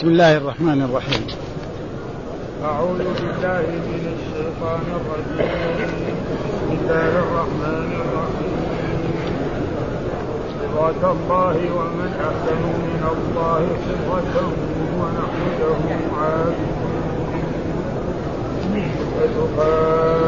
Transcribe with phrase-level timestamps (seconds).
[0.00, 1.26] بسم الله الرحمن الرحيم.
[2.64, 5.48] أعوذ بالله من الشيطان الرجيم.
[6.44, 8.56] بسم الله الرحمن الرحيم.
[10.58, 14.34] صراط الله ومن أحسن من الله صفة
[14.98, 15.80] ونحن له
[16.18, 16.94] عابدون
[19.14, 20.26] فتحاجوننا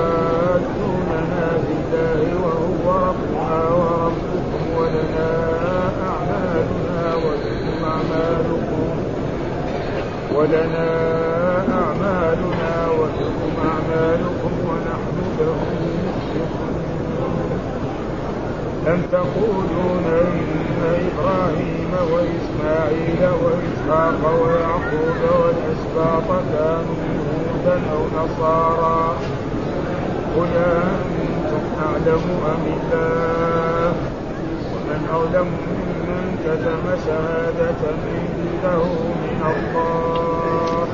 [1.66, 5.30] بالله وهو ربنا وربكم ولنا
[6.10, 8.86] أعمالنا ولكم أعمالكم
[10.36, 10.88] ولنا
[11.72, 15.60] أعمالنا ولكم أعمالكم ونحن له
[18.92, 26.96] أم تقولون إن إبراهيم وإسماعيل وإسحاق ويعقوب والأسباط كانوا
[27.36, 29.16] هودا أو نصارى
[30.36, 33.92] قل أنتم أعلم أم الله؟
[34.72, 35.85] ومن أظلم ممن
[36.44, 37.82] كتم شهادة
[38.66, 38.84] عنده
[39.22, 40.86] من الله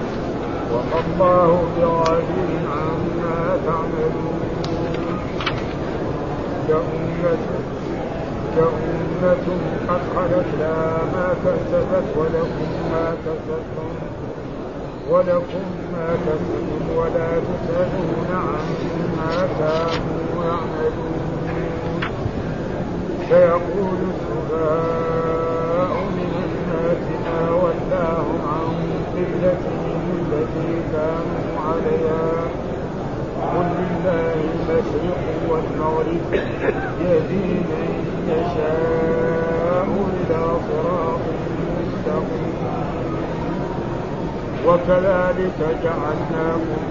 [0.73, 4.41] وما الله بغافل عما تعملون
[6.69, 7.37] كأمة
[8.57, 9.47] كأمة
[9.89, 13.91] قد خلت لها ما كسبت ولكم ما كسبتم
[15.11, 21.12] ولكم ما كسبتم ولا تسألون عما كانوا يعملون
[23.29, 28.69] سيقول السفهاء من الناس ما ولاهم عن
[29.15, 32.29] قبلتهم التي كانوا عليها.
[33.43, 36.25] قل لله المشرق والمغرب
[37.01, 37.89] يهدي من
[38.29, 39.87] يشاء
[40.21, 41.23] إلى صراط
[41.79, 42.57] مستقيم.
[44.67, 46.83] وكذلك جعلناكم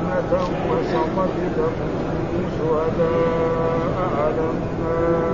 [0.00, 0.32] أمة
[0.70, 5.33] وسطا لتكونوا شهداء على الناس.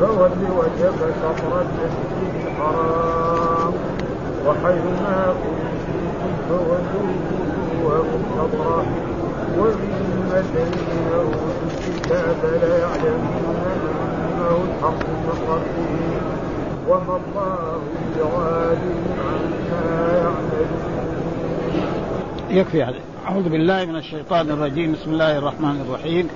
[0.00, 3.72] فول وجهك شطر المسجد الحرام
[4.46, 7.08] وحيث ما كنتم فولوا
[7.82, 8.86] وجوهكم شطره
[9.58, 11.52] وإن الذين أوتوا
[11.88, 13.56] الكتاب ليعلمون
[14.24, 16.18] أنه الحق من ربهم
[16.88, 17.80] وما الله
[18.16, 20.98] بغافل عما يعملون.
[22.50, 23.00] يكفي عليه.
[23.28, 24.92] أعوذ بالله من الشيطان الرجيم.
[24.92, 26.28] بسم الله الرحمن الرحيم.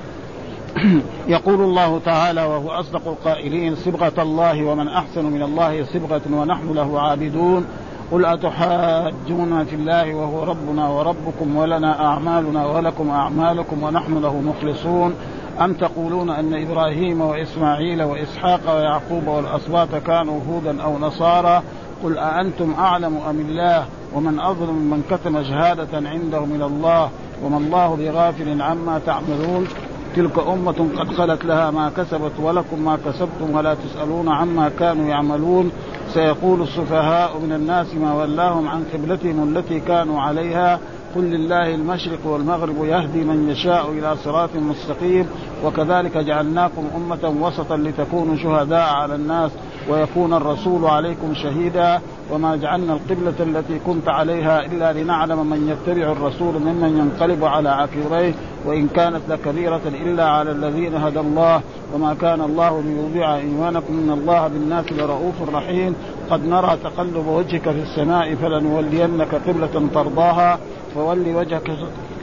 [1.29, 7.01] يقول الله تعالى وهو أصدق القائلين صبغة الله ومن أحسن من الله صبغة ونحن له
[7.01, 7.67] عابدون.
[8.13, 15.15] قل أتحاجون في الله وهو ربنا وربكم ولنا أعمالنا ولكم أعمالكم ونحن له مخلصون.
[15.61, 21.63] أم تقولون أن إبراهيم وإسماعيل وإسحاق ويعقوب والأسباط كانوا هودا أو نصارى؟
[22.05, 27.11] قل أأنتم أعلم أم الله؟ ومن أظلم من كتم شهادة عنده من الله؟
[27.45, 29.69] وما الله بغافل عما تعملون.
[30.17, 35.73] تلك أمة قد خلت لها ما كسبت ولكم ما كسبتم ولا تسألون عما كانوا يعملون.
[36.15, 40.81] سيقول السفهاء من الناس ما ولاهم عن قبلتهم التي كانوا عليها.
[41.17, 45.27] قل لله المشرق والمغرب يهدي من يشاء إلى صراط مستقيم.
[45.65, 49.51] وكذلك جعلناكم أمة وسطا لتكونوا شهداء على الناس.
[49.89, 52.01] ويكون الرسول عليكم شهيدا
[52.31, 58.35] وما جعلنا القبلة التي كنت عليها إلا لنعلم من يتبع الرسول ممن ينقلب على عقبيه
[58.67, 61.61] وإن كانت لكبيرة إلا على الذين هدى الله.
[61.95, 63.99] وما كان الله ليضيع إيمانكم.
[63.99, 65.95] إن الله بالناس لرؤوف رحيم.
[66.31, 70.59] قد نرى تقلب وجهك في السماء فلنولينك قبلة ترضاها.
[70.95, 71.71] فول وجهك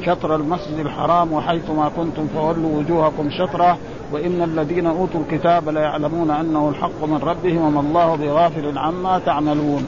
[0.06, 3.78] شطر المسجد الحرام وحيث ما كنتم فولوا وجوهكم شطرة
[4.12, 9.88] وإن الذين أوتوا الكتاب ليعلمون أنه الحق من ربهم وما الله بغافل عما تعملون.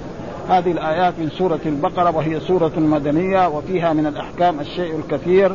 [0.50, 5.52] هذه الآيات من سورة البقرة وهي سورة مدنية وفيها من الأحكام الشيء الكثير.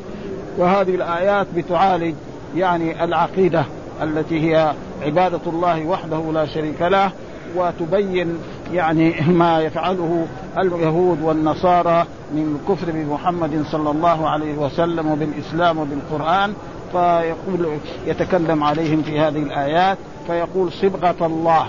[0.59, 2.15] وهذه الآيات بتعالج
[2.57, 3.65] يعني العقيدة
[4.03, 4.73] التي هي
[5.03, 7.11] عبادة الله وحده لا شريك له
[7.57, 8.39] وتبين
[8.73, 10.27] يعني ما يفعله
[10.59, 16.55] اليهود والنصارى من الكفر بمحمد صلى الله عليه وسلم وبالاسلام وبالقرآن
[16.93, 21.67] فيقول يتكلم عليهم في هذه الآيات فيقول صبغة الله.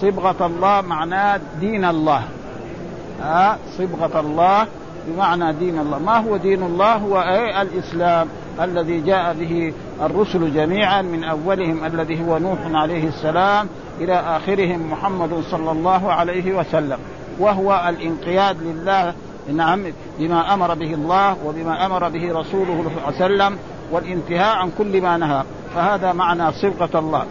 [0.00, 2.22] صبغة الله معناه دين الله.
[3.22, 4.66] ها صبغة الله
[5.08, 5.98] بمعنى دين الله.
[5.98, 8.28] ما هو دين الله؟ هو أي الإسلام
[8.60, 9.72] الذي جاء به
[10.02, 13.68] الرسل جميعا من أولهم الذي هو نوح عليه السلام
[14.00, 16.98] إلى آخرهم محمد صلى الله عليه وسلم
[17.38, 19.14] وهو الانقياد لله
[19.52, 19.84] نعم
[20.18, 23.58] بما أمر به الله وبما أمر به رسوله صلى الله عليه وسلم
[23.90, 25.42] والانتهاء عن كل ما نهى
[25.74, 27.26] فهذا معنى صبغة الله.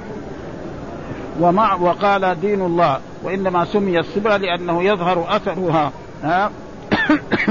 [1.39, 5.91] ومع وقال دين الله وإنما سمي الصبغة لأنه يظهر أثرها
[6.23, 6.51] ها؟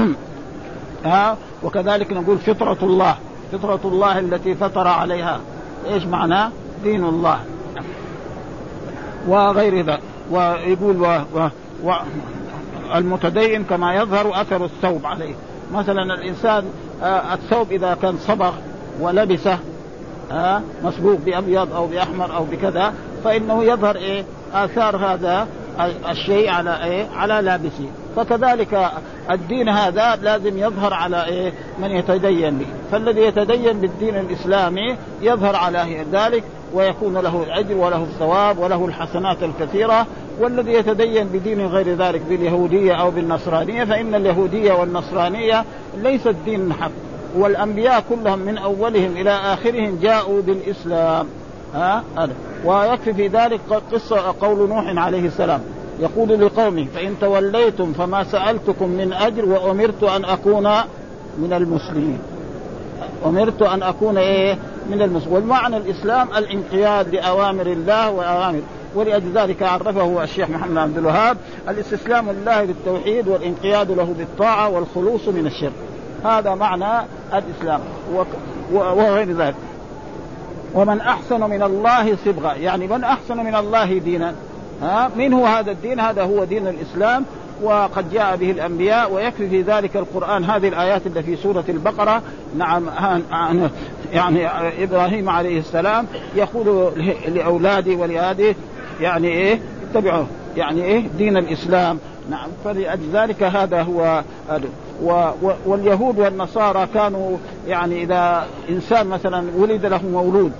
[1.05, 3.15] ها؟ وكذلك نقول فطرة الله
[3.51, 5.39] فطرة الله التي فطر عليها.
[5.87, 6.51] إيش معناه؟
[6.83, 7.39] دين الله.
[9.27, 9.99] وغير ذلك
[10.31, 11.05] ويقول و...
[11.35, 11.49] و...
[11.83, 11.91] و...
[12.95, 15.33] المتدين كما يظهر أثر الثوب عليه.
[15.73, 16.65] مثلا الإنسان
[17.03, 18.53] آه الثوب إذا كان صبغ
[18.99, 19.57] ولبسه
[20.31, 20.61] آه
[21.25, 22.93] بأبيض أو بأحمر أو بكذا
[23.23, 24.23] فإنه يظهر إيه؟
[24.53, 25.47] آثار هذا
[26.09, 27.87] الشيء على إيه؟ على لابسه.
[28.15, 28.91] فكذلك
[29.31, 32.65] الدين هذا لازم يظهر على إيه؟ من يتدين به.
[32.91, 36.43] فالذي يتدين بالدين الإسلامي يظهر على ذلك
[36.73, 40.07] ويكون له الاجر وله الثواب وله الحسنات الكثيرة.
[40.39, 45.65] والذي يتدين بدين غير ذلك باليهودية أو بالنصرانية فإن اليهودية والنصرانية
[45.97, 46.91] ليست دين حق.
[47.35, 51.27] والأنبياء كلهم من أولهم إلى آخرهم جاءوا بالإسلام.
[51.73, 52.33] ها؟ هذا.
[52.65, 53.59] ويكفي في ذلك
[53.91, 55.61] قصة قول نوح عليه السلام.
[55.99, 60.63] يقول لقومه فإن توليتم فما سألتكم من أجر وأمرت أن أكون
[61.37, 62.19] من المسلمين.
[63.25, 64.57] أمرت أن أكون إيه؟
[64.89, 65.35] من المسلمين.
[65.35, 68.61] والمعنى الإسلام الانقياد لأوامر الله وأوامر.
[68.95, 71.37] ولأجل ذلك عرفه الشيخ محمد عبد الوهاب
[71.69, 75.73] الاستسلام لله بالتوحيد والانقياد له بالطاعة والخلوص من الشرك.
[76.25, 77.79] هذا معنى الإسلام.
[78.73, 79.55] وغير ذلك.
[80.73, 82.53] ومن أحسن من الله صبغة.
[82.53, 84.33] يعني من أحسن من الله دينا.
[84.83, 87.25] ها من هو هذا الدين؟ هذا هو دين الإسلام
[87.61, 92.21] وقد جاء به الأنبياء ويكفي في ذلك القرآن هذه الآيات اللي في سورة البقرة.
[92.57, 92.89] نعم
[94.13, 94.47] يعني
[94.83, 96.91] إبراهيم عليه السلام يقول
[97.27, 98.55] لأولاده ولاهله
[99.01, 99.59] يعني إيه؟
[99.91, 100.25] اتبعوا
[100.57, 101.99] يعني إيه؟ دين الإسلام.
[102.29, 104.23] نعم فلذلك هذا هو
[105.65, 107.37] واليهود والنصارى كانوا
[107.67, 110.51] يعني إذا إنسان مثلا ولد له مولود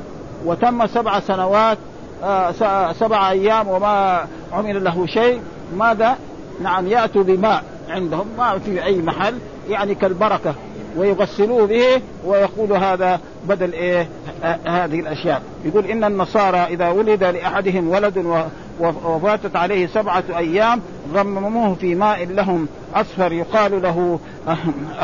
[0.46, 1.78] وتم سبع سنوات
[3.00, 5.42] سبع أيام وما عمل له شيء
[5.78, 6.18] ماذا؟
[6.62, 9.34] نعم يأتوا بماء عندهم ما في أي محل
[9.70, 10.56] يعني كالبركة
[10.98, 14.08] ويغسلوه به ويقول هذا بدل إيه
[14.44, 18.18] آه هذه الأشياء يقول إن النصارى إذا ولد لأحدهم ولد
[18.80, 20.81] وفاتت عليه سبعة أيام
[21.14, 22.68] غمموه في ماء لهم.
[22.96, 24.20] أصفر يقال له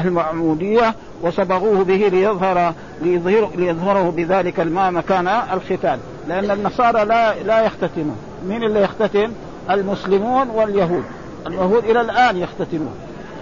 [0.06, 6.00] المعمودية وصبغوه به ليظهر ليظهر ليظهره بذلك الماء مكان الختان.
[6.27, 8.18] لأن النصارى لا لا يختتنون.
[8.48, 9.31] مين اللي يختتن؟
[9.69, 11.04] المسلمون واليهود.
[11.48, 12.94] اليهود إلى الآن يختتنون.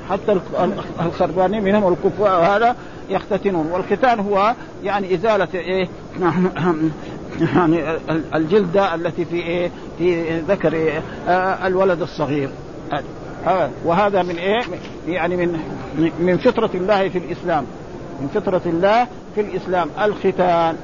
[0.10, 0.40] حتى
[1.02, 2.76] الخربانين منهم الكفار هذا
[3.10, 3.72] يختتنون.
[3.72, 4.54] والختان هو
[4.84, 5.88] يعني إزالة إيه؟
[7.40, 7.98] يعني
[8.36, 11.02] الجلدة التي في إيه؟ في ذكر إيه؟
[11.68, 12.50] الولد الصغير.
[13.86, 14.62] وهذا من إيه؟
[15.08, 15.60] يعني من
[16.20, 17.66] من فطرة الله في الإسلام.
[18.22, 19.90] من فطرة الله في الإسلام.
[20.02, 20.76] الختان.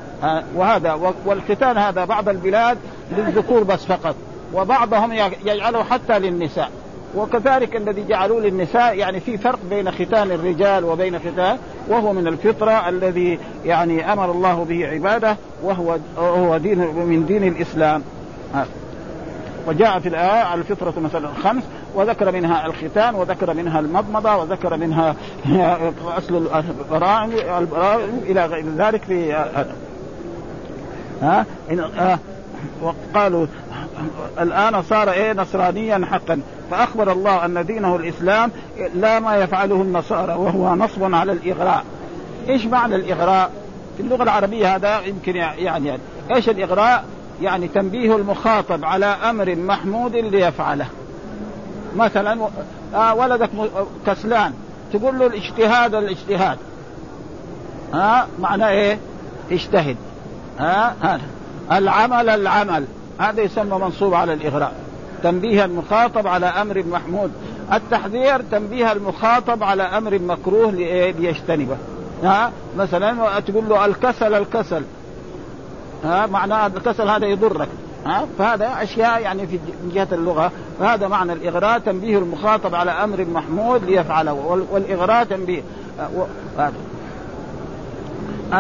[0.56, 2.78] وهذا والختان هذا بعض البلاد
[3.18, 4.16] للذكور بس فقط.
[4.54, 5.14] وبعضهم
[5.46, 6.72] يجعله حتى للنساء.
[7.16, 12.90] وكذلك الذي جعلوه للنساء يعني في فرق بين ختان الرجال وبين ختان وهو من الفطرة
[12.90, 18.04] الذي يعني أمر الله به عباده وهو هو دين من دين الإسلام.
[19.68, 21.64] وجاء في الآية الفطرة مثلا خمس
[21.96, 25.16] وذكر منها الختان وذكر منها المضمضة وذكر منها
[26.18, 27.32] أصل البراعم
[28.24, 29.34] إلى غير ذلك في
[31.22, 31.46] ها.
[32.82, 33.46] وقالوا
[34.40, 36.42] الآن صار إيه نصرانيا حقا.
[36.74, 38.52] فأخبر الله أن دينه الإسلام
[38.96, 41.84] لا ما يفعله النصارى وهو نصب على الإغراء.
[42.50, 43.52] إيش معنى الإغراء؟
[43.98, 46.00] في اللغة العربية هذا يمكن يعني, يعني
[46.36, 47.06] إيش الإغراء؟
[47.42, 50.86] يعني تنبيه المخاطب على أمر محمود ليفعله.
[51.96, 52.48] مثلا
[52.96, 53.50] آه ولدك
[54.08, 54.54] كسلان
[54.94, 56.58] تقول له الاجتهاد الاجتهاد.
[57.94, 58.98] ها؟ معناه إيه؟
[59.52, 59.98] اجتهد.
[60.60, 61.22] ها؟ هذا.
[61.72, 62.86] العمل العمل.
[63.20, 64.83] هذا يسمى منصوب على الإغراء.
[65.24, 67.32] تنبيه المخاطب على أمر محمود.
[67.74, 71.78] التحذير تنبيه المخاطب على أمر مكروه ليجتنبه.
[72.24, 74.84] ها؟ مثلا تقول له الكسل الكسل.
[76.04, 77.68] ها؟ معناه الكسل هذا يضرك.
[78.06, 79.60] ها؟ فهذا أشياء يعني في
[79.94, 80.52] جهة اللغة.
[80.80, 84.34] فهذا معنى الإغراء تنبيه المخاطب على أمر محمود ليفعله.
[84.72, 85.62] والإغراء تنبيه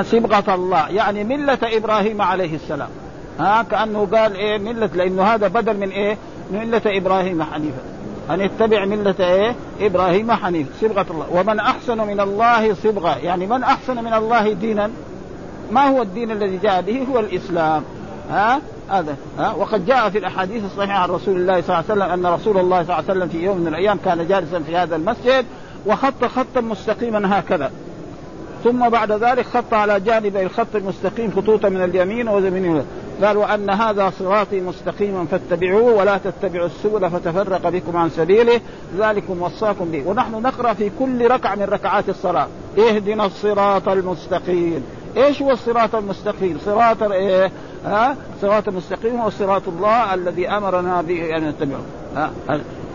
[0.01, 0.89] صبغة الله.
[0.89, 2.89] يعني ملة إبراهيم عليه السلام.
[3.39, 6.17] ها؟ كأنه قال إيه؟ ملة لأنه هذا بدل من إيه؟
[6.51, 7.81] ملة إبراهيم حنيفا
[8.29, 11.27] أن يتبع ملة إيه؟ إبراهيم حنيف صبغة الله.
[11.31, 13.17] ومن أحسن من الله صبغة.
[13.17, 14.89] يعني من أحسن من الله دينا؟
[15.71, 17.83] ما هو الدين الذي جاء به؟ هو الإسلام.
[18.29, 19.15] ها؟ هذا.
[19.39, 22.57] ها؟ وقد جاء في الأحاديث الصحيحة عن رسول الله صلى الله عليه وسلم أن رسول
[22.57, 25.45] الله صلى الله عليه وسلم في يوم من الأيام كان جالسا في هذا المسجد
[25.85, 27.71] وخط خطا مستقيما هكذا.
[28.63, 32.85] ثم بعد ذلك خط على جانب الخط المستقيم خطوطا من اليمين ومن
[33.23, 38.61] قال وان هذا صراطي مستقيما فاتبعوه ولا تتبعوا السبل فتفرق بكم عن سبيله
[38.97, 44.83] ذلكم وصاكم به ونحن نقرأ في كل ركعة من ركعات الصلاة اهدنا الصراط المستقيم
[45.17, 47.51] إيش هو الصراط المستقيم؟ صراط إيه؟
[47.85, 51.81] ها؟ صراط المستقيم هو صراط الله الذي أمرنا به أن نتبعه
[52.15, 52.31] ها؟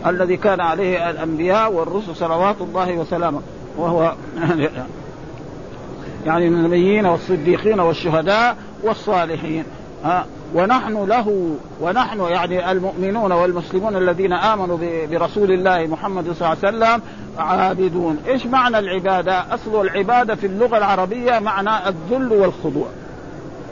[0.07, 3.41] الذي كان عليه الأنبياء والرسل صلوات الله وسلامه
[3.77, 4.15] وهو
[6.29, 9.65] يعني من النبيين والصديقين والشهداء والصالحين
[10.05, 14.79] ها ونحن له ونحن يعني المؤمنون والمسلمون الذين آمنوا
[15.11, 17.03] برسول الله محمد صلى الله عليه وسلم
[17.39, 22.87] عابدون، إيش معنى العبادة؟ أصل العبادة في اللغة العربية معنى الذل والخضوع.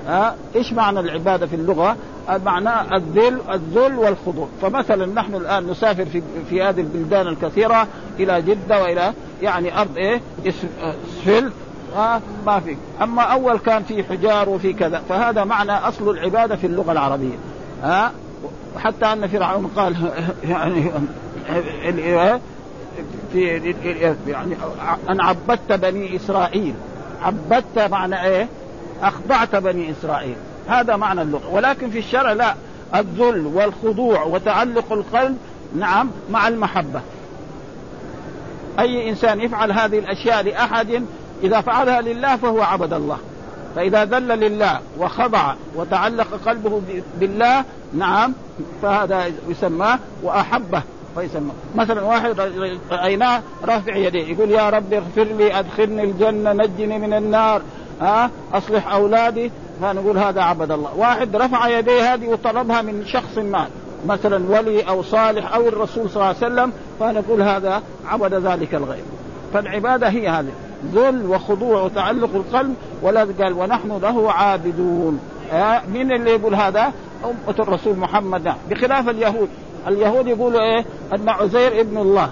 [0.06, 1.96] ها إيش معنى العبادة في اللغة؟
[2.44, 7.86] معناه الذل الذل والخضوع، فمثلا نحن الآن نسافر في في هذه البلدان الكثيرة
[8.20, 11.52] إلى جدة وإلى يعني أرض إيه؟ اسفلت
[11.96, 12.76] آه ما في.
[13.02, 15.02] أما أول كان في حجار وفي كذا.
[15.08, 17.36] فهذا معنى أصل العبادة في اللغة العربية.
[17.82, 18.10] ها آه
[18.78, 19.96] حتى أن فرعون قال
[20.50, 20.90] يعني
[23.32, 23.74] في
[24.26, 24.56] يعني
[25.10, 26.74] ان عبدت بني إسرائيل.
[27.22, 28.48] عبدت معنى إيه؟
[29.02, 30.36] أخضعت بني إسرائيل.
[30.68, 31.48] هذا معنى اللغة.
[31.52, 32.54] ولكن في الشرع لا.
[32.94, 35.38] الذل والخضوع وتعلق القلب
[35.76, 37.00] نعم مع المحبة.
[38.78, 41.02] أي إنسان يفعل هذه الأشياء لأحد
[41.42, 43.18] إذا فعلها لله فهو عبد الله.
[43.76, 46.82] فإذا ذل لله وخضع وتعلق قلبه
[47.20, 47.64] بالله
[47.94, 48.32] نعم
[48.82, 50.82] فهذا يسمى وأحبه
[51.14, 51.50] فيسمى.
[51.74, 52.40] مثلا واحد
[52.90, 57.62] رأيناه رافع يديه يقول يا رب اغفر لي أدخلني الجنة نجني من النار.
[58.00, 59.50] ها؟ أصلح أولادي.
[59.80, 60.94] فنقول هذا عبد الله.
[60.96, 63.66] واحد رفع يديه هذه وطلبها من شخص ما
[64.06, 69.04] مثلا ولي أو صالح أو الرسول صلى الله عليه وسلم فنقول هذا عبد ذلك الغير
[69.54, 70.52] فالعبادة هي هذه.
[70.94, 75.20] ذل وخضوع وتعلق القلب ولا قال ونحن له عابدون.
[75.52, 76.92] آه مين اللي يقول هذا؟
[77.24, 78.54] أمة الرسول محمد.
[78.70, 79.48] بخلاف اليهود.
[79.88, 82.30] اليهود يقولوا إيه؟ أن عزير ابن الله.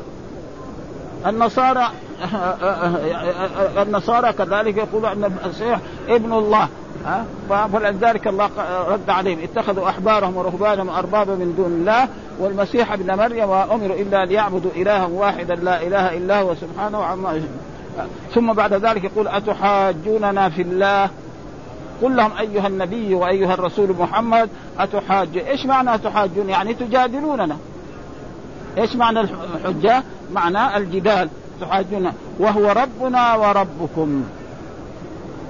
[1.27, 1.89] النصارى
[3.83, 6.69] النصارى كذلك يقولوا أن المسيح ابن الله.
[7.05, 7.25] ها
[7.73, 8.51] فلذلك الله
[8.89, 9.39] رد عليهم.
[9.43, 12.09] اتخذوا أحبارهم ورهبانهم اربابا من دون الله
[12.39, 17.43] والمسيح ابن مريم وأمروا إلا ليعبدوا إلها واحدا لا إله إلا هو سبحانه عما
[18.35, 21.11] ثم بعد ذلك يقول أتحاجوننا في الله؟
[22.03, 24.49] قل لهم أيها النبي وأيها الرسول محمد
[24.79, 27.57] أتحاج إيش معنى تحاجون يعني تجادلوننا.
[28.79, 31.29] إيش معنى الحجة؟ معنى الجدال.
[31.61, 32.13] تحاجون.
[32.39, 34.25] وهو ربنا وربكم.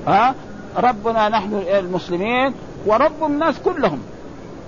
[0.06, 0.34] ها؟
[0.76, 2.54] ربنا نحن المسلمين
[2.86, 4.00] ورب الناس كلهم.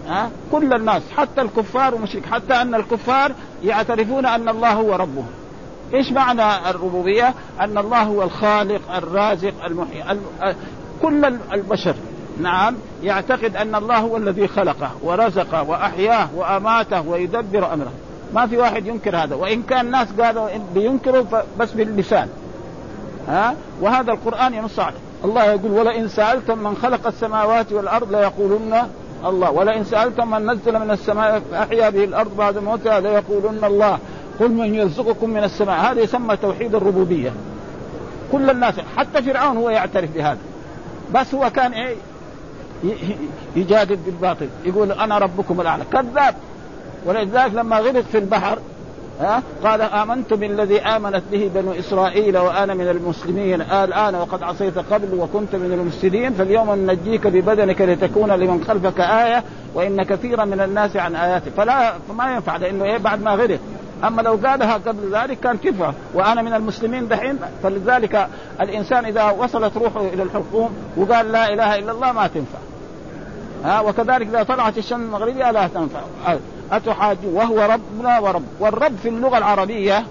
[0.09, 3.33] ها؟ كل الناس حتى الكفار ومشرك حتى أن الكفار
[3.65, 5.29] يعترفون أن الله هو ربهم.
[5.95, 10.05] إيش معنى الربوبية؟ أن الله هو الخالق الرازق المحيي
[11.03, 11.95] كل البشر.
[12.41, 17.93] نعم يعتقد أن الله هو الذي خلقه ورزقه وأحياه وأماته ويدبر أمره.
[18.35, 19.35] ما في واحد ينكر هذا.
[19.35, 21.25] وإن كان الناس قالوا بينكروا
[21.59, 22.29] بس باللسان.
[23.29, 24.99] ها؟ وهذا القرآن ينص عليه.
[25.25, 28.89] الله يقول ولئن سألتم من خلق السماوات والأرض ليقولن
[29.27, 29.51] الله.
[29.51, 33.99] ولئن سألتم من نزل من السماء فأحيا به الأرض بعد موتها ليقولن الله.
[34.41, 35.93] قل من يرزقكم من السماء.
[35.93, 37.33] هذا يسمى توحيد الربوبية.
[38.33, 40.39] كل الناس حتى فرعون هو يعترف بهذا.
[41.15, 41.97] بس هو كان إيه؟
[43.57, 44.49] يجادل بالباطل.
[44.65, 45.85] يقول أنا ربكم الأعلى.
[45.93, 46.35] كذاب.
[47.07, 48.59] ولذلك لما غرق في البحر
[49.21, 53.61] ها قال امنت بالذي آمنت به بنو إسرائيل وأنا من المسلمين.
[53.61, 56.33] الآن وقد عصيت قبل وكنت من المفسدين.
[56.33, 61.51] فاليوم ننجيك ببدنك لتكون لمن خلفك آية وإن كثيرا من الناس عن آياته.
[61.57, 63.59] فلا فما ينفع لأنه إيه؟ بعد ما غرق.
[64.05, 68.29] أما لو قالها قبل ذلك كان كفر وأنا من المسلمين دحين فلذلك
[68.61, 72.59] الإنسان إذا وصلت روحه إلى الحكم وقال لا إله إلا الله ما تنفع.
[73.65, 76.01] ها وكذلك إذا طلعت الشمس المغربية لا تنفع.
[76.73, 78.45] أتحاج وهو ربنا ورب.
[78.61, 80.05] والرب في اللغة العربية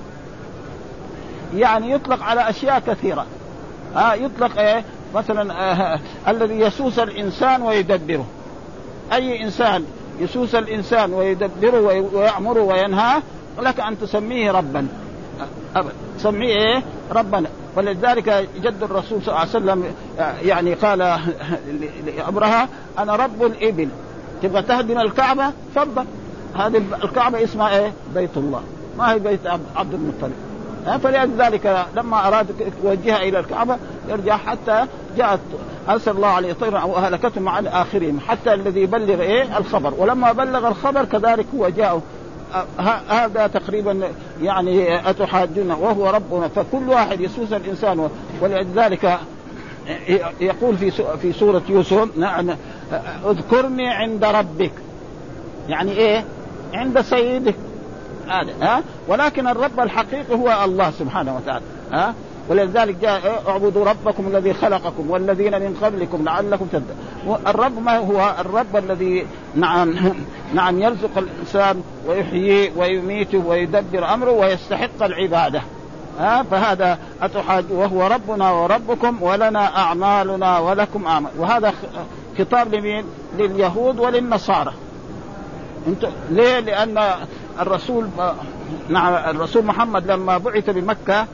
[1.55, 3.25] يعني يطلق على أشياء كثيرة.
[3.95, 4.83] ها يطلق إيه؟
[5.15, 8.25] مثلا آه الذي يسوس الإنسان ويدبره.
[9.13, 9.85] أي إنسان
[10.19, 11.79] يسوس الإنسان ويدبره
[12.13, 13.21] ويأمره وينهاه
[13.59, 14.87] لك أن تسميه ربا.
[15.75, 15.93] ابدا.
[16.17, 19.83] سميه إيه؟ ربنا ولذلك جد الرسول صلى الله عليه وسلم
[20.41, 20.99] يعني قال
[22.17, 22.67] لابرهه
[22.99, 23.89] أنا رب الإبل.
[24.43, 26.05] تبغى تهدم الكعبة؟ تفضل.
[26.55, 28.61] هذه الكعبة اسمها إيه؟ بيت الله.
[28.97, 30.33] ما هي بيت عبد المطلب.
[31.03, 32.47] فلذلك لما أراد
[32.83, 33.77] يوجهها إلى الكعبة
[34.09, 34.85] يرجع حتى
[35.17, 35.39] جاءت
[35.89, 39.93] أرسل الله عليه طيرا أو اهلكتهم عن اخرهم حتى الذي يبلغ إيه؟ الخبر.
[39.97, 42.01] ولما بلغ الخبر كذلك هو جاء
[43.09, 44.11] هذا تقريبا
[44.41, 48.09] يعني أتحاجون وهو ربنا فكل واحد يسوس الإنسان.
[48.41, 49.19] ولذلك
[50.41, 52.55] يقول في في سورة يوسف نعم
[53.25, 54.71] اذكرني عند ربك.
[55.69, 56.25] يعني إيه؟
[56.73, 57.55] عند سيدك.
[58.27, 62.13] هذا ها؟ ولكن الرب الحقيقي هو الله سبحانه وتعالى ها؟
[62.49, 68.75] ولذلك جاء اعبدوا ربكم الذي خلقكم والذين من قبلكم لعلكم تهتدون الرب ما هو؟ الرب
[68.75, 69.95] الذي نعم
[70.53, 75.61] نعم يرزق الإنسان ويحييه ويميته ويدبر أمره ويستحق العبادة.
[76.19, 81.31] ها فهذا أتحاج وهو ربنا وربكم ولنا أعمالنا ولكم أعمال.
[81.37, 81.73] وهذا
[82.39, 83.05] خطاب لمين؟
[83.37, 84.73] لليهود وللنصارى.
[85.87, 87.13] انت ليه؟ لأن
[87.59, 88.07] الرسول
[88.89, 91.25] نعم الرسول محمد لما بعث بمكة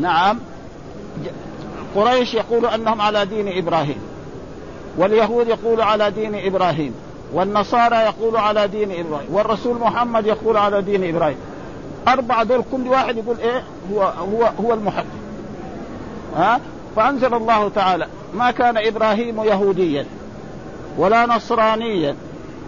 [0.00, 0.38] نعم
[1.96, 3.98] قريش يقول أنهم على دين إبراهيم
[4.98, 6.94] واليهود يقول على دين إبراهيم
[7.32, 11.36] والنصارى يقول على دين إبراهيم والرسول محمد يقول على دين إبراهيم.
[12.08, 13.62] أربعة دول كل واحد يقول إيه؟
[13.92, 15.04] هو هو هو المحب
[16.36, 16.60] ها؟
[16.96, 20.06] فأنزل الله تعالى ما كان إبراهيم يهوديا
[20.98, 22.16] ولا نصرانيا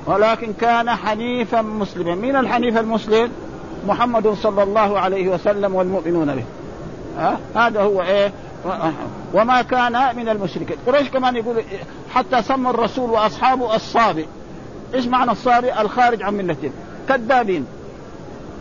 [0.07, 2.15] ولكن كان حنيفا مسلما.
[2.15, 3.31] من الحنيف المسلم؟
[3.87, 6.45] محمد صلى الله عليه وسلم والمؤمنون به.
[7.19, 8.33] ها؟ هذا هو إيه؟
[9.35, 10.77] وما كان من المشركين.
[10.87, 11.63] قريش كمان يقول
[12.15, 14.27] حتى سمى الرسول وأصحابه الصابئ.
[14.95, 16.73] إيش معنى الصابئ؟ الخارج عن ملتهم
[17.09, 17.67] كذابين.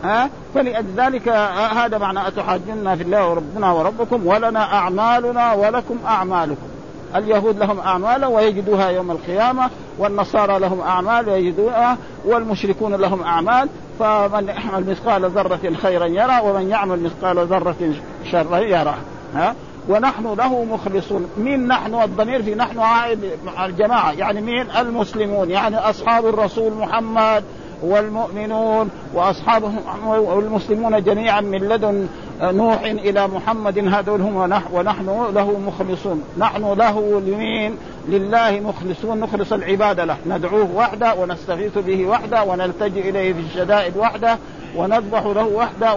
[0.04, 1.28] ها؟ فلذلك
[1.76, 6.68] هذا معنى اتحاجنا في الله وربنا وربكم ولنا أعمالنا ولكم أعمالكم.
[7.16, 13.68] اليهود لهم اعمالا ويجدوها يوم القيامة والنصارى لهم أعمال ويجدوها والمشركون لهم أعمال.
[13.98, 17.92] فمن يعمل مثقال ذرة خيرا يرى ومن يعمل مثقال ذرة
[18.32, 18.94] شرا يرى.
[19.34, 19.54] ها؟
[19.88, 21.30] ونحن له مخلصون.
[21.36, 23.18] مين نحن الضمير في نحن؟ عائد
[23.66, 24.12] الجماعة.
[24.12, 25.50] يعني مين؟ المسلمون.
[25.50, 27.44] يعني أصحاب الرسول محمد.
[27.82, 32.06] والمؤمنون وأصحابهم والمسلمون جميعا من لدن
[32.42, 34.36] نوح إلى محمد هذول هم
[34.72, 36.22] ونحن له مخلصون.
[36.38, 37.76] نحن له لمين؟
[38.08, 39.20] لله مخلصون.
[39.20, 40.16] نخلص العباده له.
[40.26, 44.38] ندعوه وحده ونستغيث به وحده ونلتجئ إليه في الشدائد وحده
[44.76, 45.94] ونذبح له وحده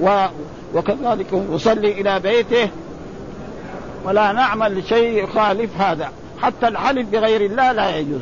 [0.00, 0.26] و...
[0.74, 2.68] وكذلك نصلي إلى بيته.
[4.04, 6.08] ولا نعمل شيء يخالف هذا.
[6.42, 8.20] حتى الحلف بغير الله لا يجوز.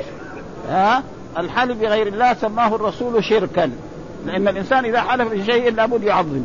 [0.70, 1.02] ها؟
[1.38, 3.70] الحلف بغير الله سماه الرسول شركا.
[4.26, 6.44] لأن الإنسان إذا حلف بشيء لابد يعظم.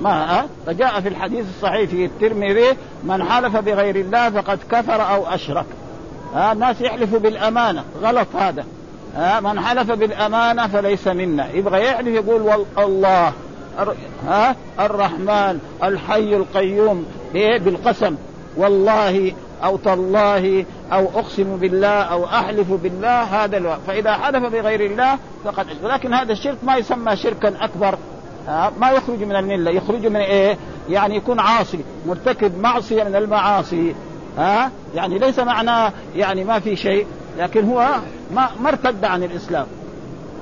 [0.00, 5.26] ما أه؟ فجاء في الحديث الصحيح في الترمذي من حلف بغير الله فقد كفر أو
[5.26, 5.66] أشرك.
[6.34, 7.84] ها؟ الناس يحلفوا بالأمانة.
[8.02, 8.64] غلط هذا.
[9.16, 11.48] ها؟ من حلف بالأمانة فليس منا.
[11.52, 13.32] يبغى يحلف يقول الله.
[14.28, 17.06] ها؟ الرحمن الحي القيوم.
[17.34, 18.16] إيه؟ بالقسم.
[18.56, 19.32] والله
[19.64, 23.80] أو تالله أو أقسم بالله أو أحلف بالله هذا الوقت.
[23.86, 27.98] فإذا حلف بغير الله فقد ولكن هذا الشرك ما يسمى شركا أكبر.
[28.80, 29.70] ما يخرج من الملة.
[29.70, 30.56] يخرج من إيه؟
[30.88, 33.94] يعني يكون عاصي مرتكب معصية من المعاصي.
[34.38, 37.06] ها يعني ليس معناه يعني ما في شيء
[37.38, 37.94] لكن هو
[38.34, 39.66] ما ما ارتد عن الإسلام.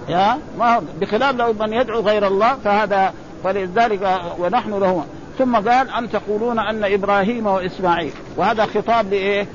[0.09, 3.13] يا ما بخلاف لو من يدعو غير الله فهذا
[3.45, 5.05] فلذلك ونحن له
[5.39, 9.47] ثم قال أم تقولون أن إبراهيم وإسماعيل؟ وهذا خطاب لإيه؟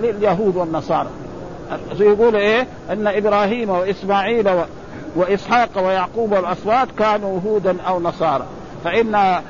[0.00, 1.08] لليهود والنصارى.
[2.00, 4.62] يقول إيه؟ أن إبراهيم وإسماعيل و...
[5.16, 8.46] وإسحاق ويعقوب والأصوات كانوا هودا أو نصارى.
[8.84, 9.40] فإن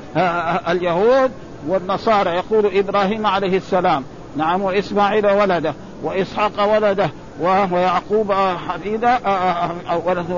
[0.69, 1.31] اليهود
[1.67, 4.03] والنصارى يقول إبراهيم عليه السلام.
[4.37, 7.09] نعم وإسماعيل ولده وإسحاق ولده
[7.41, 8.31] ويعقوب
[8.67, 9.19] حفيدة
[10.05, 10.31] ولد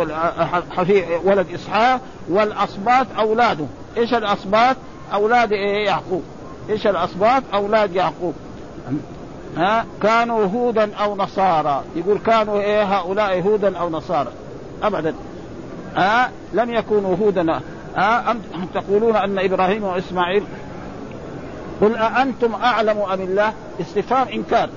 [1.24, 3.66] ولد إسحاق والأصباط أولاده.
[3.98, 4.76] إيش الأصباط؟
[5.14, 6.24] أولاد إيه يعقوب؟
[6.70, 8.34] إيش الاسباط أولاد يعقوب.
[9.58, 11.84] ها؟ كانوا هودا أو نصارى.
[11.96, 14.32] يقول كانوا إيه هؤلاء هودا أو نصارى.
[14.84, 15.16] ابدا.
[15.96, 17.62] ها؟ لم يكونوا هودا
[17.96, 20.44] ها؟ أم تقولون أن إبراهيم وإسماعيل؟
[21.82, 24.70] قل أأنتم أعلم أم الله؟ استفهام إنكار.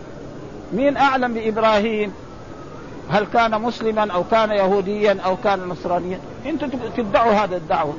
[0.72, 2.12] مين أعلم بإبراهيم؟
[3.10, 7.94] هل كان مسلما أو كان يهوديا أو كان نصرانيا؟ أنتم تدعوا هذا الدعوة.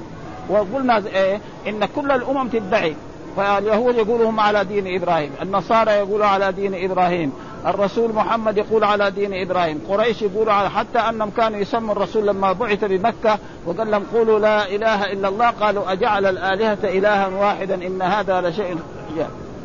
[0.50, 2.96] وقلنا إيه إن كل الأمم تدعي.
[3.38, 7.34] فاليهود يقولوا هم على دين إبراهيم، النصارى يقولوا على دين إبراهيم،
[7.68, 9.82] الرسول محمد يقول على دين إبراهيم.
[9.90, 14.68] قريش يقولوا على حتى أنهم كانوا يسموا الرسول لما بعث بمكة وقال لهم قولوا لا
[14.68, 15.50] إله إلا الله.
[15.50, 18.78] قالوا أجعل الآلهة إلها واحدا إن هذا لشيء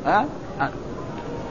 [0.07, 0.25] ها؟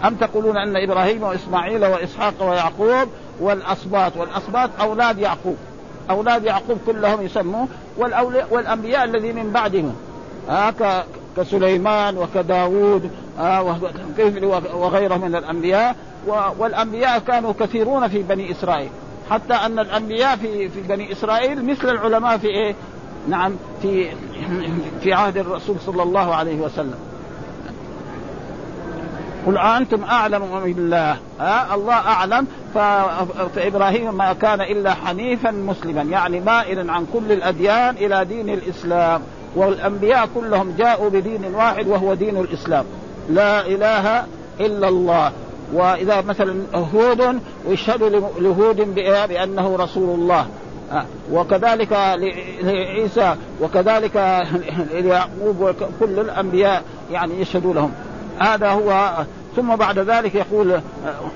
[0.05, 5.57] أم تقولون أن إبراهيم وإسماعيل وإسحاق ويعقوب والأسباط والأسباط أولاد يعقوب.
[6.09, 7.65] أولاد يعقوب كلهم يسموا
[8.51, 9.95] والأنبياء الذين من بعدهم
[10.49, 10.73] آه
[11.37, 13.79] كسليمان وكداود آه
[14.73, 15.95] وغيره من الأنبياء.
[16.59, 18.89] والأنبياء كانوا كثيرون في بني إسرائيل.
[19.29, 22.75] حتى أن الأنبياء في في بني إسرائيل مثل العلماء في إيه؟
[23.27, 24.09] نعم في
[25.01, 27.08] في عهد الرسول صلى الله عليه وسلم.
[29.49, 32.47] قل أنتم أعلم من الله ها؟ الله أعلم.
[33.55, 39.21] فإبراهيم ما كان إلا حنيفا مسلما يعني مائلا عن كل الأديان إلى دين الإسلام.
[39.55, 42.85] والأنبياء كلهم جاءوا بدين واحد وهو دين الإسلام.
[43.29, 44.25] لا إله
[44.59, 45.31] إلا الله.
[45.73, 48.09] وإذا مثلا هود ويشهدوا
[48.39, 48.95] لهود
[49.29, 50.45] بأنه رسول الله.
[51.31, 51.91] وكذلك
[52.63, 54.45] لعيسى وكذلك
[55.03, 57.91] ليعقوب وكل الأنبياء يعني يشهدوا لهم
[58.39, 59.13] هذا هو
[59.55, 60.81] ثم بعد ذلك يقول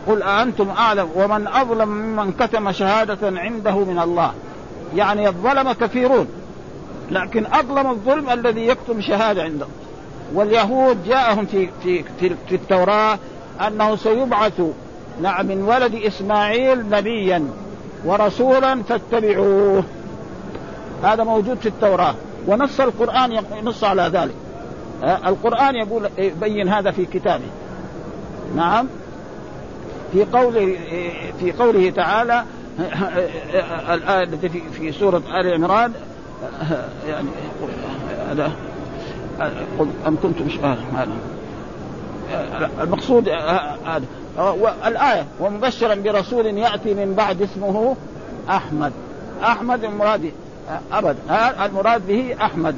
[0.07, 4.31] قل أأنتم أعلم ومن أظلم ممن كتم شهادة عنده من الله.
[4.95, 6.27] يعني الظلم كثيرون
[7.11, 9.65] لكن أظلم الظلم الذي يكتم شهادة عنده.
[10.33, 13.19] واليهود جاءهم في في في, في التوراة
[13.67, 14.61] أنه سيبعث
[15.21, 17.47] نعم من ولد إسماعيل نبيا
[18.05, 19.83] ورسولا فاتبعوه.
[21.03, 22.15] هذا موجود في التوراة.
[22.47, 24.35] ونص القرآن ينص على ذلك.
[25.03, 27.45] القرآن يقول يبين هذا في كتابه.
[28.55, 28.87] نعم.
[30.13, 30.77] في قوله
[31.39, 32.43] في قوله تعالى
[33.93, 35.93] الآية التي في, سورة آل عمران
[37.07, 37.27] يعني
[38.29, 38.51] هذا
[40.07, 40.47] أم كنتم
[42.81, 43.29] المقصود
[43.85, 44.05] هذا.
[44.87, 47.95] الآية ومبشرا برسول يأتي من بعد اسمه
[48.49, 48.91] أحمد.
[49.43, 50.31] أحمد المراد
[50.91, 51.15] أبد.
[51.65, 52.75] المراد به أحمد.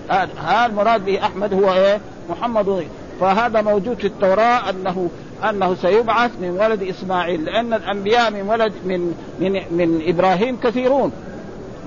[0.65, 1.99] المراد به أحمد هو إيه؟
[2.29, 2.85] محمد
[3.19, 5.09] فهذا موجود في التوراة أنه
[5.49, 11.11] أنه سيبعث من ولد إسماعيل لأن الأنبياء من ولد من من من إبراهيم كثيرون.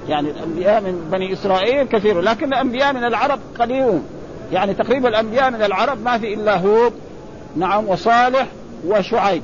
[0.09, 4.05] يعني الأنبياء من بني إسرائيل كثيرون لكن الأنبياء من العرب قليلون.
[4.53, 6.93] يعني تقريبا الأنبياء من العرب ما في إلا هود
[7.57, 8.47] نعم وصالح
[8.87, 9.43] وشعيب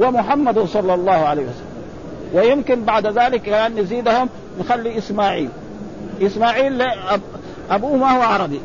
[0.00, 1.72] ومحمد صلى الله عليه وسلم.
[2.34, 4.28] ويمكن بعد ذلك أن نزيدهم
[4.60, 5.48] نخلي إسماعيل.
[6.22, 6.82] إسماعيل
[7.70, 8.60] أبوه ما هو عربي.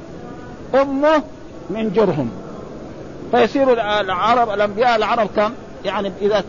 [0.82, 1.24] أمه
[1.70, 2.32] من جرهم.
[3.32, 5.52] فيصير العرب الأنبياء العرب كم؟
[5.86, 6.44] يعني إذا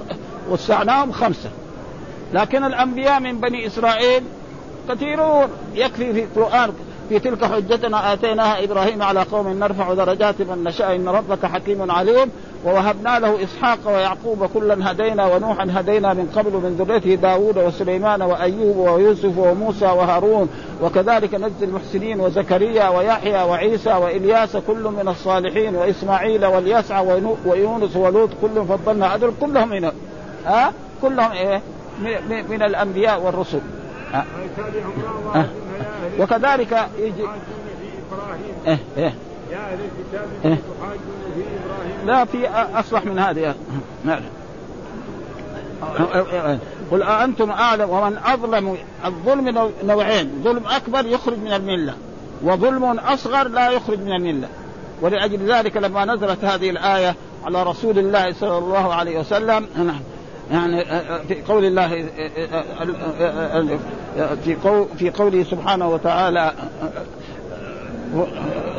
[0.50, 1.50] وسعناهم خمسة.
[2.32, 4.22] لكن الأنبياء من بني إسرائيل
[4.88, 5.48] كثيرون.
[5.74, 6.72] يكفي في القرآن
[7.08, 12.30] في تلك حجتنا آتيناها إبراهيم على قوم نرفع درجات من نشاء إن ربك حكيم عليم
[12.64, 18.76] ووهبنا له إسحاق ويعقوب كلا هدينا ونوحا هدينا من قبل من ذريته داوود وسليمان وأيوب
[18.76, 20.48] ويوسف وموسى وهارون
[20.82, 27.00] وكذلك نجزي المحسنين وزكريا ويحيى وعيسى وإلياس كل من الصالحين وإسماعيل واليسع
[27.46, 29.90] ويونس ولوط كل فضلنا هذول كلهم من
[30.46, 31.62] ها؟ كلهم إيه؟
[32.48, 33.60] من الأنبياء والرسل.
[34.12, 35.46] ها؟
[36.18, 37.22] وكذلك يجي
[38.66, 39.14] إيه إيه
[39.50, 40.58] يا أهل الكتاب؟
[41.34, 43.54] في إبراهيم لا في أصلح من هذه.
[44.04, 44.20] نعم.
[46.90, 50.40] قل أأنتم أعلم ومن أظلم الظلم نوعين.
[50.44, 51.94] ظلم أكبر يخرج من الملة
[52.42, 54.48] وظلم أصغر لا يخرج من الملة.
[55.02, 59.66] ولأجل ذلك لما نزلت هذه الآية على رسول الله صلى الله عليه وسلم
[60.52, 60.84] يعني
[61.28, 61.88] في قول الله
[64.44, 66.52] في قول في قوله سبحانه وتعالى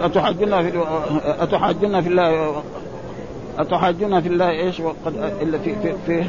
[0.01, 0.83] أتحاجنا في
[1.25, 2.63] أتحاجنا في الله
[3.59, 6.25] أتحاجنا في الله إيش وقد إلا في في, في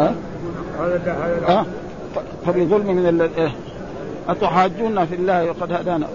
[0.00, 0.14] ها؟
[1.48, 1.66] أه؟
[2.46, 3.28] فبظلم من؟
[4.28, 6.08] أتحاجون في الله وقد هدانا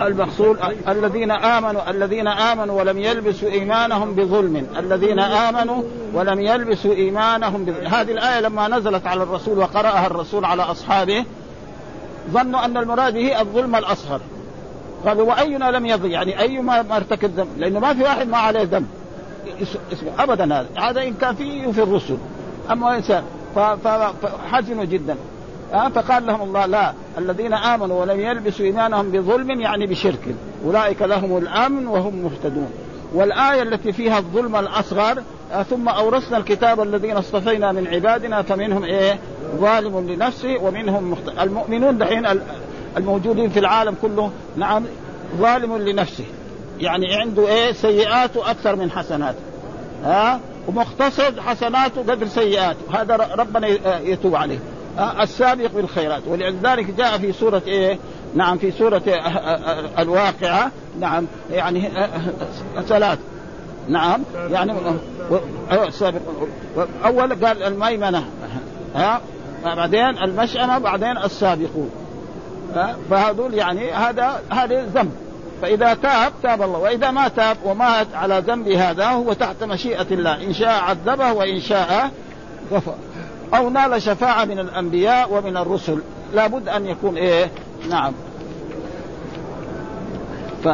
[0.00, 4.66] المقصود الذين آمنوا الذين آمنوا ولم يلبسوا إيمانهم بظلم.
[4.78, 5.82] الذين آمنوا
[6.14, 11.24] ولم يلبسوا إيمانهم بظلم هذه الآية لما نزلت على الرسول وقرأها الرسول على أصحابه
[12.30, 14.20] ظنوا أن المراد به الظلم الأصغر.
[15.06, 18.62] قالوا وأينا لم يظلم يعني اي ما ارتكب ذنب؟ لأنه ما في واحد ما عليه
[18.62, 18.86] ذنب.
[20.18, 20.66] ابدا هذا.
[20.76, 22.16] هذا إن كان فيه في الرسل.
[22.70, 23.22] أما إنسان
[23.54, 25.16] فحزنوا جدا.
[25.72, 30.34] فقال لهم الله لا الذين آمنوا ولم يلبسوا إيمانهم بظلم يعني بشرك.
[30.66, 32.70] أولئك لهم الأمن وهم مهتدون.
[33.14, 35.22] والآية التي فيها الظلم الأصغر
[35.70, 39.18] ثم أورثنا الكتاب الذين اصطفينا من عبادنا فمنهم إيه؟
[39.56, 41.38] ظالم لنفسه ومنهم مخت...
[41.40, 42.26] المؤمنون دحين
[42.96, 44.84] الموجودين في العالم كله نعم
[45.36, 46.24] ظالم لنفسه.
[46.80, 49.34] يعني عنده إيه؟ سيئات أكثر من حسنات
[50.04, 53.00] ها؟ ومقتصد حسناته قدر سيئاته.
[53.00, 54.58] هذا ربنا يتوب عليه.
[54.98, 56.22] السابق بالخيرات.
[56.26, 57.98] ولذلك جاء في سورة إيه؟
[58.34, 59.02] نعم في سورة
[59.98, 60.70] الواقعة.
[61.00, 61.90] نعم يعني
[62.88, 63.18] ثلاث.
[63.88, 64.72] نعم يعني
[65.72, 66.20] السابق
[67.04, 68.24] أول قال الميمنة.
[68.94, 69.20] ها؟
[69.64, 71.90] بعدين المشأمة بعدين السابقون.
[73.10, 75.12] فهذول يعني هذا هذا ذنب.
[75.62, 76.78] فإذا تاب تاب الله.
[76.78, 80.44] وإذا ما تاب ومات على ذنب هذا هو تحت مشيئة الله.
[80.44, 82.10] إن شاء عذبه وإن شاء
[82.72, 82.94] غفر.
[83.54, 85.98] أو نال شفاعة من الأنبياء ومن الرسل.
[86.34, 87.50] لابد أن يكون إيه؟
[87.90, 88.12] نعم.
[90.64, 90.68] ف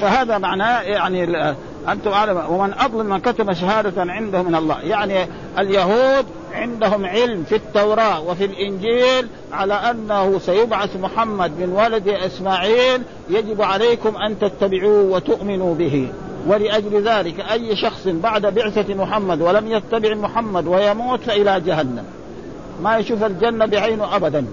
[0.00, 1.54] فهذا معناه يعني
[1.88, 2.42] أنتم أعلم.
[2.48, 4.80] ومن أظلم من كتب شهادة عنده من الله.
[4.80, 5.26] يعني
[5.58, 13.62] اليهود عندهم علم في التوراة وفي الإنجيل على أنه سيبعث محمد من ولد إسماعيل يجب
[13.62, 16.08] عليكم أن تتبعوه وتؤمنوا به.
[16.46, 22.04] ولأجل ذلك أي شخص بعد بعثة محمد ولم يتبع محمد ويموت فالى جهنم.
[22.82, 24.46] ما يشوف الجنة بعينه ابدا.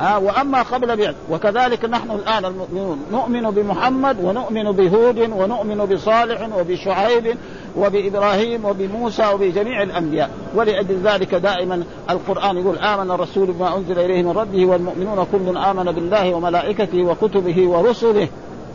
[0.00, 7.36] ها وأما قبل بعث وكذلك نحن الآن المؤمنون نؤمن بمحمد ونؤمن بهود ونؤمن بصالح وبشعيب
[7.76, 10.30] وبإبراهيم وبموسى وبجميع الأنبياء.
[10.54, 15.92] ولأجل ذلك دائما القرآن يقول آمن الرسول بما أنزل إليه من ربه والمؤمنون كل آمن
[15.92, 18.28] بالله وملائكته وكتبه ورسله.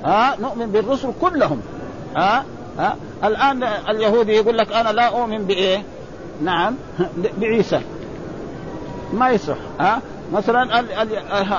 [0.03, 1.61] ها نؤمن بالرسل كلهم.
[2.15, 2.45] ها؟
[2.79, 5.83] ها؟ الآن اليهودي يقول لك أنا لا أؤمن بإيه؟
[6.41, 6.75] نعم
[7.41, 7.81] بعيسى.
[9.13, 10.01] ما يصح ها؟
[10.33, 10.83] مثلا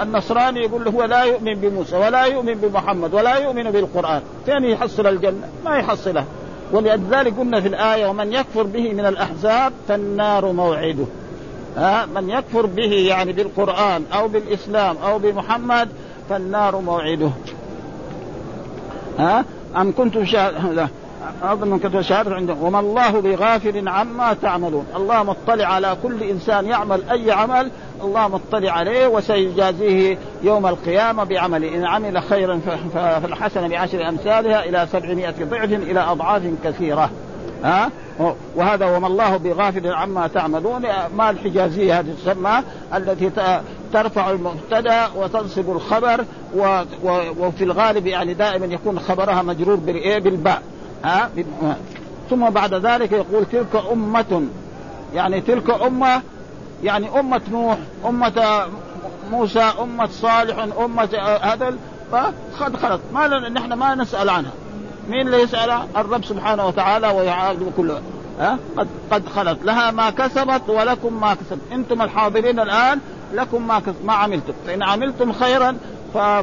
[0.02, 4.22] النصراني يقول له هو لا يؤمن بموسى ولا يؤمن بمحمد ولا يؤمن بالقرآن.
[4.46, 6.24] فين يحصل الجنة؟ ما يحصلها.
[6.72, 11.04] ولذلك قلنا في الآية ومن يكفر به من الأحزاب فالنار موعده.
[11.76, 15.88] ها؟ من يكفر به يعني بالقرآن أو بالإسلام أو بمحمد
[16.28, 17.30] فالنار موعده.
[19.18, 19.44] ها؟
[19.76, 20.88] أم كنتم شاهد
[21.42, 24.86] أظن كتب شهادة عنده وما الله بغافل عما تعملون.
[24.96, 27.70] الله مطلع على كل إنسان يعمل أي عمل.
[28.02, 31.74] الله مطلع عليه وسيجازيه يوم القيامة بعمله.
[31.74, 32.60] إن عمل خيرا
[32.94, 37.10] فالحسنة بعشر أمثالها إلى سبعمائة ضعف إلى أضعاف كثيرة.
[37.64, 37.90] ها؟
[38.56, 40.82] وهذا وما الله بغافل عما تعملون.
[41.16, 42.62] ما الحجازية هذه تسمى؟
[42.94, 43.30] التي
[43.92, 46.24] ترفع المبتدا وتنصب الخبر
[47.38, 50.62] وفي الغالب يعني دائما يكون خبرها مجرور بالايه بالباء.
[51.04, 51.30] ها؟
[52.30, 54.46] ثم بعد ذلك يقول تلك أمة
[55.14, 56.22] يعني تلك أمة
[56.82, 58.66] يعني أمة نوح أمة
[59.30, 61.74] موسى أمة صالح أمة هذا
[62.60, 63.00] قد خلت.
[63.14, 64.52] ما نحن ما نسأل عنها.
[65.10, 68.00] مين اللي يسأل الرب سبحانه وتعالى ويعاقب كله
[68.40, 69.58] ها؟ قد قد خلت.
[69.64, 71.60] لها ما كسبت ولكم ما كسبت.
[71.72, 73.00] أنتم الحاضرين الآن
[73.36, 74.52] لكم ما ما عملتم.
[74.66, 75.76] فإن عملتم خيرا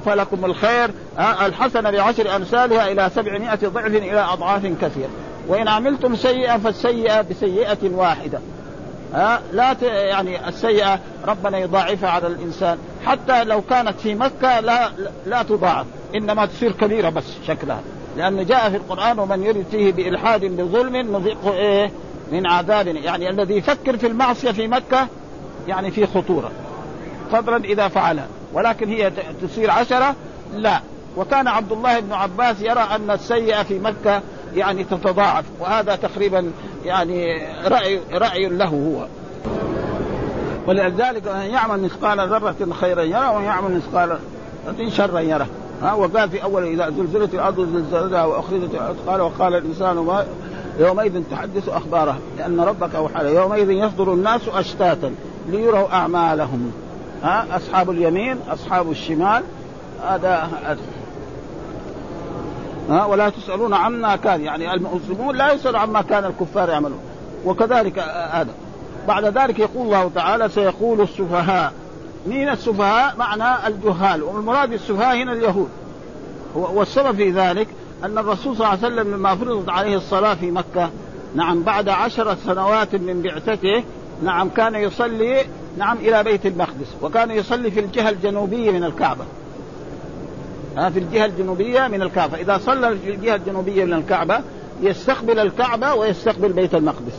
[0.06, 0.92] فلكم الخير.
[1.20, 5.10] الحسنة بعشر أمثالها إلى سبعمائة ضعف إلى أضعاف كثيرة
[5.48, 8.40] وإن عملتم سيئة فالسيئة بسيئة واحدة.
[9.14, 9.82] ها لا ت...
[9.84, 12.78] يعني السيئة ربنا يضاعفها على الإنسان.
[13.06, 14.90] حتى لو كانت في مكة لا
[15.26, 15.86] لا تضاعف.
[16.16, 17.82] إنما تصير كبيرة بس شكلها.
[18.18, 21.92] لأنه جاء في القرآن ومن يرد فيه بإلحاد بظلم نذيقه إيه؟
[22.32, 22.88] من عذاب.
[22.88, 25.08] يعني الذي يفكر في المعصية في مكة
[25.68, 26.52] يعني في خطورة.
[27.34, 28.28] فضلا إذا فعلها.
[28.54, 30.16] ولكن هي تصير عشرة؟
[30.54, 30.80] لا.
[31.18, 34.22] وكان عبد الله بن عباس يرى أن السيئة في مكة
[34.56, 36.52] يعني تتضاعف وهذا تقريبا
[36.86, 39.06] يعني رأي رأي له هو.
[40.68, 44.18] ولذلك يعمل مثقال ذرة خيرا يرى ويعمل مثقال
[44.68, 45.48] ذرة شرا يرى.
[45.82, 48.76] ها وقال في أول إذا زلزلت الأرض زلزالها وأخرجت
[49.08, 50.26] قال وقال الإنسان ما
[50.80, 55.16] يومئذ تحدث أخباره لأن ربك أوحى يومئذ يصدر الناس أشتاتا
[55.50, 56.72] ليروا أعمالهم.
[57.24, 59.44] ها؟ أصحاب اليمين أصحاب الشمال.
[60.08, 60.50] هذا
[62.90, 67.00] ها؟ ولا تسألون عما كان يعني المسلمون لا يسالوا عما كان الكفار يعملون.
[67.46, 68.00] وكذلك
[68.32, 68.52] هذا.
[69.08, 71.74] بعد ذلك يقول الله تعالى سيقول السفهاء.
[72.28, 74.24] مين السفهاء؟ معنى الجهال.
[74.24, 75.70] والمراد السفهاء هنا اليهود.
[76.56, 77.68] والسبب في ذلك
[78.04, 80.90] أن الرسول صلى الله عليه وسلم لما فرضت عليه الصلاة في مكة
[81.36, 83.84] نعم بعد عشرة سنوات من بعثته
[84.24, 85.46] نعم كان يصلي
[85.78, 86.88] نعم إلى بيت المقدس.
[87.02, 89.26] وكان يصلي في الجهة الجنوبية من الكعبة.
[90.76, 92.38] في الجهة الجنوبية من الكعبة.
[92.38, 94.42] إذا صلى في الجهة الجنوبية من الكعبة
[94.82, 97.14] يستقبل الكعبة ويستقبل بيت المقدس.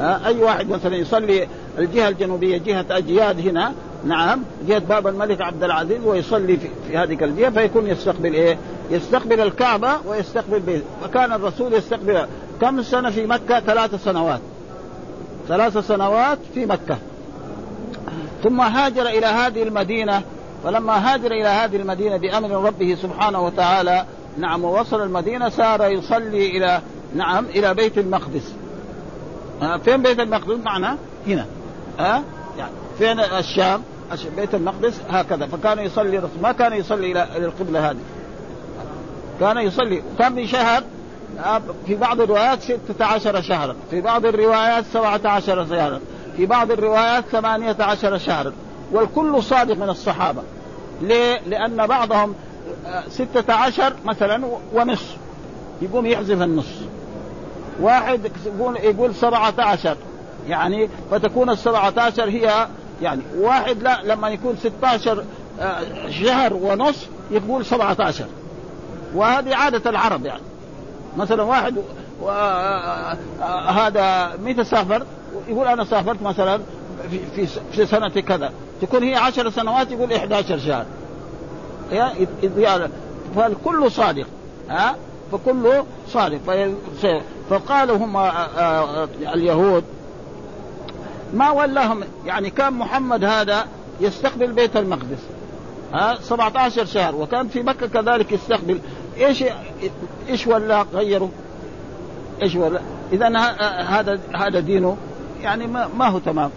[0.00, 3.72] أي واحد مثلا يصلي الجهة الجنوبية جهة أجياد هنا
[4.04, 8.58] نعم جهة باب الملك عبد العزيز ويصلي في, في هذه الجهة فيكون يستقبل إيه؟
[8.90, 10.82] يستقبل الكعبة ويستقبل بيت.
[11.04, 12.26] وكان الرسول يستقبل
[12.60, 14.40] كم سنة في مكة؟ ثلاث سنوات.
[15.48, 16.98] ثلاث سنوات في مكة.
[18.42, 20.22] ثم هاجر إلى هذه المدينة
[20.64, 24.04] فلما هاجر إلى هذه المدينة بأمر ربه سبحانه وتعالى
[24.38, 26.80] نعم ووصل المدينة سار يصلي إلى
[27.14, 28.52] نعم إلى بيت المقدس.
[29.62, 31.46] آه فين بيت المقدس؟ معنى هنا.
[31.98, 32.22] ها آه
[32.58, 33.82] يعني فين الشام؟
[34.36, 35.46] بيت المقدس هكذا.
[35.46, 37.98] فكان يصلي ما كان يصلي إلى القبلة هذه.
[39.40, 40.02] كان يصلي.
[40.14, 40.82] وكان بشهر
[41.38, 43.76] آه، في بعض الروايات ستة عشر شهرا.
[43.90, 46.00] في بعض الروايات سبعة عشر شهرا.
[46.36, 48.52] في بعض الروايات ثمانية عشر شهرا
[48.92, 50.42] والكل صادق من الصحابة.
[51.02, 52.34] ليه؟ لأن بعضهم
[52.86, 55.16] آه، ستة عشر مثلا ونصف
[55.82, 56.66] يقوم يحذف النص.
[57.80, 59.96] واحد يقول يقول سبعة عشر.
[60.48, 62.66] يعني فتكون السبعة عشر هي
[63.02, 65.24] يعني واحد لا لما يكون ستة عشر
[65.60, 68.26] آه، شهر ونصف يقول سبعة عشر.
[69.14, 70.42] وهذه عادة العرب يعني.
[71.16, 71.76] مثلا واحد
[72.28, 73.16] آه،
[73.70, 75.02] هذا متى سافر
[75.48, 76.60] يقول أنا سافرت مثلا
[77.10, 80.86] في في, سنة كذا تكون هي عشر سنوات يقول 11 شهر.
[83.36, 84.26] فالكل صادق
[84.70, 84.96] ها؟
[85.32, 86.38] فكله صادق.
[87.50, 89.84] فقالوا هم آه، آه، اليهود
[91.34, 93.64] ما ولاهم يعني كان محمد هذا
[94.00, 95.18] يستقبل بيت المقدس
[95.92, 98.80] ها؟ 17 شهر وكان في مكة كذلك يستقبل.
[99.16, 99.44] إيش
[100.28, 101.28] إيش ولا غيروا؟
[102.42, 102.80] إيش ولا؟
[103.12, 103.38] اذا
[103.82, 104.96] هذا هذا دينه.
[105.42, 106.50] يعني ما, ما هو تمام.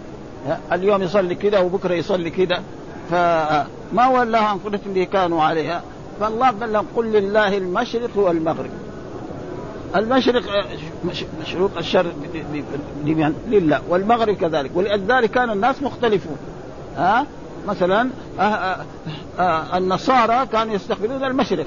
[0.72, 2.62] اليوم يصلي كذا وبكرة يصلي كذا.
[3.10, 5.82] فما ولاه عن قدرة اللي كانوا عليها.
[6.20, 8.70] فالله قال قل لله المشرق والمغرب.
[9.96, 10.42] المشرق
[11.42, 12.06] مشروط الشر
[13.46, 13.80] لله.
[13.88, 14.70] والمغرب كذلك.
[14.74, 16.36] ولذلك كان الناس مختلفون.
[16.96, 17.26] ها؟
[17.66, 18.84] مثلا آه آه
[19.38, 21.66] آه النصارى كانوا يستقبلون المشرق.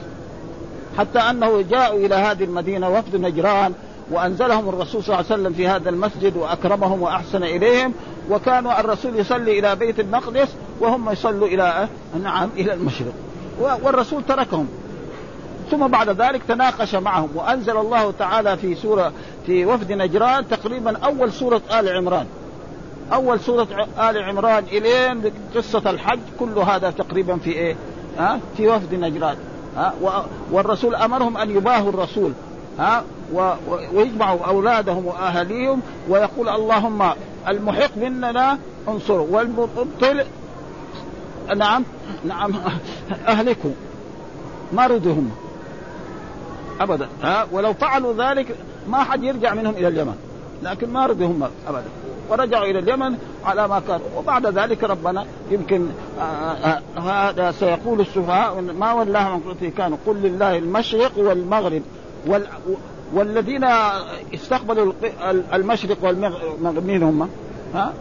[0.98, 3.74] حتى أنه جاءوا إلى هذه المدينة وفد نجران.
[4.12, 7.94] وأنزلهم الرسول صلى الله عليه وسلم في هذا المسجد وأكرمهم وأحسن إليهم
[8.30, 10.48] وكانوا الرسول يصلي إلى بيت المقدس
[10.80, 11.88] وهم يصلوا إلى
[12.24, 13.14] نعم إلى المشرق.
[13.60, 14.68] والرسول تركهم.
[15.72, 19.12] ثم بعد ذلك تناقش معهم وأنزل الله تعالى في سورة
[19.46, 22.26] في وفد نجران تقريبا أول سورة آل عمران.
[23.14, 23.68] أول سورة
[24.00, 27.76] آل عمران إلين قصة الحج كل هذا تقريبا في إيه؟
[28.18, 29.38] ها في وفد نجران.
[29.78, 29.94] ها
[30.52, 32.32] والرسول أمرهم أن يباهوا الرسول.
[32.80, 33.04] ها
[33.94, 37.12] ويجمعوا أولادهم وأهاليهم ويقول اللهم
[37.48, 40.24] المحق مننا انصره والمبطل
[41.56, 41.84] نعم
[42.26, 42.54] نعم
[43.28, 43.72] أهلكوا
[44.74, 45.32] ما ردهم
[46.82, 47.08] أبدا.
[47.24, 48.56] ها ولو فعلوا ذلك
[48.90, 50.16] ما حد يرجع منهم إلى اليمن
[50.64, 51.86] لكن ما رضيهم أبدا.
[52.30, 54.08] ورجعوا إلى اليمن على ما كانوا.
[54.18, 55.88] وبعد ذلك ربنا يمكن
[56.20, 59.98] آه، آه، هذا سيقول السفهاء ما ولاهم قدرته كانوا.
[60.08, 61.82] قل لله المشرق والمغرب
[62.28, 62.48] وال
[63.14, 63.64] والذين
[64.34, 64.94] استقبلوا
[65.54, 67.30] المشرق والمغرب مين هم؟
[67.74, 67.94] ها؟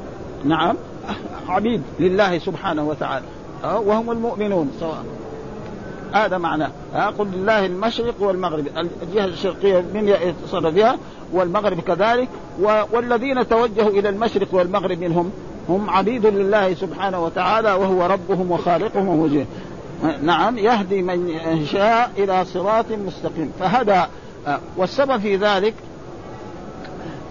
[0.45, 0.77] نعم.
[1.49, 3.25] عبيد لله سبحانه وتعالى
[3.65, 4.71] وهم المؤمنون.
[4.81, 5.05] سواء.
[6.13, 6.71] هذا معناه
[7.19, 8.67] قل لله المشرق والمغرب
[9.03, 10.99] الجهة الشرقية من يتصرف بها
[11.33, 12.29] والمغرب كذلك
[12.93, 15.31] والذين توجهوا إلى المشرق والمغرب منهم
[15.69, 19.47] هم عبيد لله سبحانه وتعالى وهو ربهم وخالقهم ومجيب
[20.23, 23.53] نعم يهدي من يشاء إلى صراط مستقيم.
[23.59, 24.03] فهدى
[24.77, 25.75] والسبب في ذلك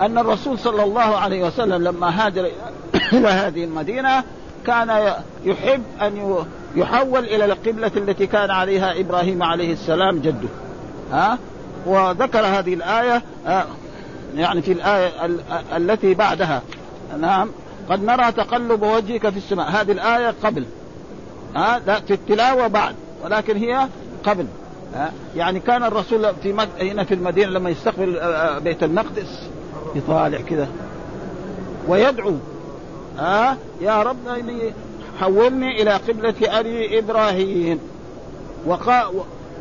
[0.01, 2.51] أن الرسول صلى الله عليه وسلم لما هاجر
[3.13, 4.23] إلى هذه المدينة
[4.65, 5.13] كان
[5.45, 10.47] يحب أن يحول إلى القبلة التي كان عليها إبراهيم عليه السلام جده.
[11.11, 11.37] ها
[11.85, 13.21] وذكر هذه الآية
[14.35, 15.11] يعني في الآية
[15.77, 16.61] التي بعدها.
[17.19, 17.49] نعم.
[17.89, 19.69] قد نرى تقلب وجهك في السماء.
[19.69, 20.65] هذه الآية قبل.
[21.55, 23.87] ها في التلاوة بعد ولكن هي
[24.25, 24.47] قبل.
[25.35, 26.67] يعني كان الرسول في مك...
[26.79, 28.19] هنا في المدينة لما يستقبل
[28.63, 29.49] بيت المقدس
[29.95, 30.67] يطالع كذا
[31.87, 32.33] ويدعو
[33.17, 34.73] ها؟ يا رب إني
[35.19, 37.79] حولني إلى قبلة أبي إبراهيم.
[38.65, 39.05] وقال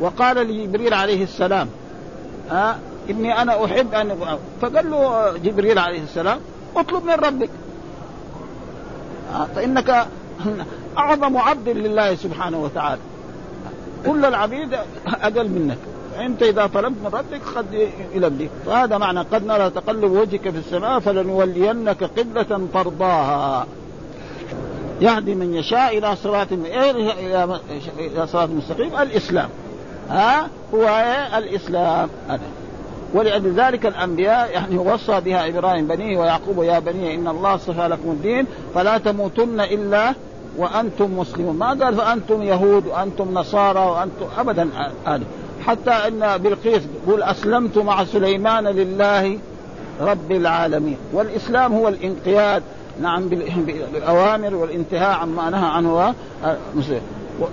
[0.01, 1.67] وقال لجبريل عليه السلام
[2.49, 6.39] ها؟ إني أنا أحب أن فقال له جبريل عليه السلام
[6.75, 7.49] اطلب من ربك.
[9.55, 10.07] فإنك
[10.97, 13.01] أعظم عبد لله سبحانه وتعالى.
[14.05, 14.73] كل العبيد
[15.07, 15.77] أقل منك.
[16.19, 20.99] أنت إذا طلبت من ربك قد يلبيك فهذا معنى قد نرى تقلب وجهك في السماء
[20.99, 23.67] فلنولينك قبلة ترضاها.
[25.01, 28.95] يهدي من يشاء إلى صراط إلى صراط مستقيم.
[29.01, 29.49] الإسلام.
[30.09, 31.03] ها؟ هو
[31.37, 32.09] الإسلام.
[32.29, 32.41] هذا
[33.13, 38.09] ولأجل ذلك الأنبياء يعني وصى بها إبراهيم بنيه ويعقوب يا بني إن الله اصطفى لكم
[38.09, 38.45] الدين
[38.75, 40.13] فلا تموتن إلا
[40.57, 41.55] وأنتم مسلمون.
[41.55, 44.69] ما قال فأنتم يهود وأنتم نصارى وأنتم أبدا.
[45.05, 45.23] هذا
[45.65, 49.39] حتى إن بلقيس يقول أسلمت مع سليمان لله
[50.01, 50.97] رب العالمين.
[51.13, 52.63] والإسلام هو الانقياد.
[53.01, 56.13] نعم بالأوامر والانتهاء عما نهى عنه
[56.75, 57.01] مسلم.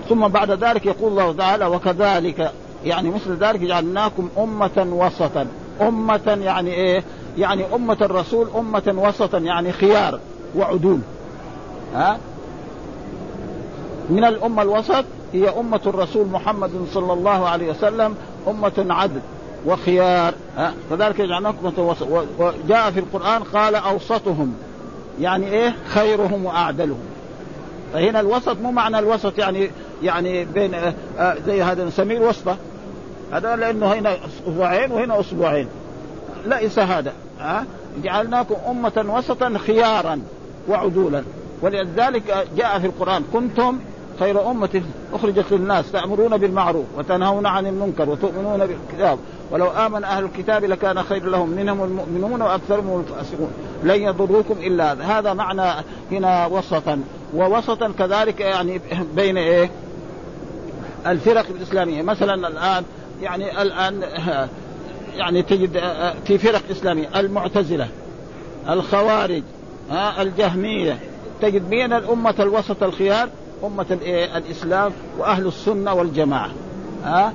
[0.09, 2.53] ثم بعد ذلك يقول الله تعالى وكذلك
[2.85, 5.47] يعني مثل ذلك جعلناكم أمة وسطا.
[5.81, 7.05] أمة يعني إيه؟
[7.39, 10.19] يعني أمة الرسول أمة وسطا يعني خيار
[10.57, 10.99] وعدول.
[11.95, 12.19] ها
[14.13, 18.15] من الأمة الوسط هي أمة الرسول محمد صلى الله عليه وسلم
[18.49, 19.21] أمة عدل
[19.67, 22.07] وخيار ها؟ كذلك جعلناكم أمة وسط
[22.39, 24.55] وجاء في القرآن قال أوسطهم
[25.21, 27.05] يعني إيه؟ خيرهم وأعدلهم.
[27.93, 29.71] فهنا الوسط مو معنى الوسط يعني
[30.03, 32.57] يعني بين آه، آه، زي هذا نسميه الوسطى
[33.33, 35.69] هذا لأنه هنا أسبوعين وهنا أسبوعين.
[36.47, 37.65] ليس هذا ها؟
[38.03, 40.21] جعلناكم أمة وسطا خيارا
[40.69, 41.23] وعدولا.
[41.63, 43.79] ولذلك جاء في القرآن كنتم
[44.21, 44.83] خير أمة
[45.13, 49.19] أخرجت للناس تأمرون بالمعروف وتنهون عن المنكر وتؤمنون بالكتاب.
[49.51, 51.51] ولو آمن أهل الكتاب لكان خير لهم.
[51.51, 53.51] منهم المؤمنون وأكثرهم الفاسقون.
[53.85, 55.05] لن يضروكم إلا هذا.
[55.05, 57.01] هذا معنى هنا وسطا.
[57.35, 58.81] ووسطا كذلك يعني
[59.17, 59.71] بين إيه؟
[61.07, 62.03] الفرق الإسلامية.
[62.03, 62.85] مثلا الآن
[63.23, 64.03] يعني الآن
[65.17, 65.81] يعني تجد
[66.25, 67.21] في فرق إسلامية.
[67.21, 67.89] المعتزلة
[68.69, 69.43] الخوارج
[70.21, 70.99] الجهمية.
[71.43, 73.29] تجد بين الأمة الوسط الخيار
[73.65, 73.87] أمة
[74.37, 76.51] الإسلام وأهل السنة والجماعة.
[77.05, 77.33] ها؟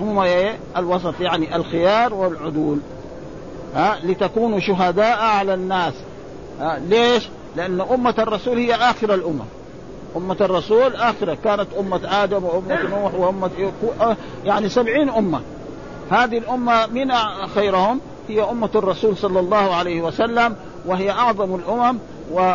[0.00, 2.78] هم إيه؟ الوسط يعني الخيار والعدول.
[3.74, 5.94] ها؟ لتكونوا شهداء على الناس.
[6.60, 9.44] ها؟ ليش؟ لأن أمة الرسول هي آخر الأمة.
[10.16, 11.38] أمة الرسول آخرة.
[11.44, 13.50] كانت أمة آدم وأمة نوح وأمة
[14.44, 15.40] يعني سبعين أمة.
[16.10, 17.12] هذه الأمة من
[17.54, 20.56] خيرهم؟ هي أمة الرسول صلى الله عليه وسلم
[20.86, 21.98] وهي أعظم الأمم.
[22.32, 22.54] و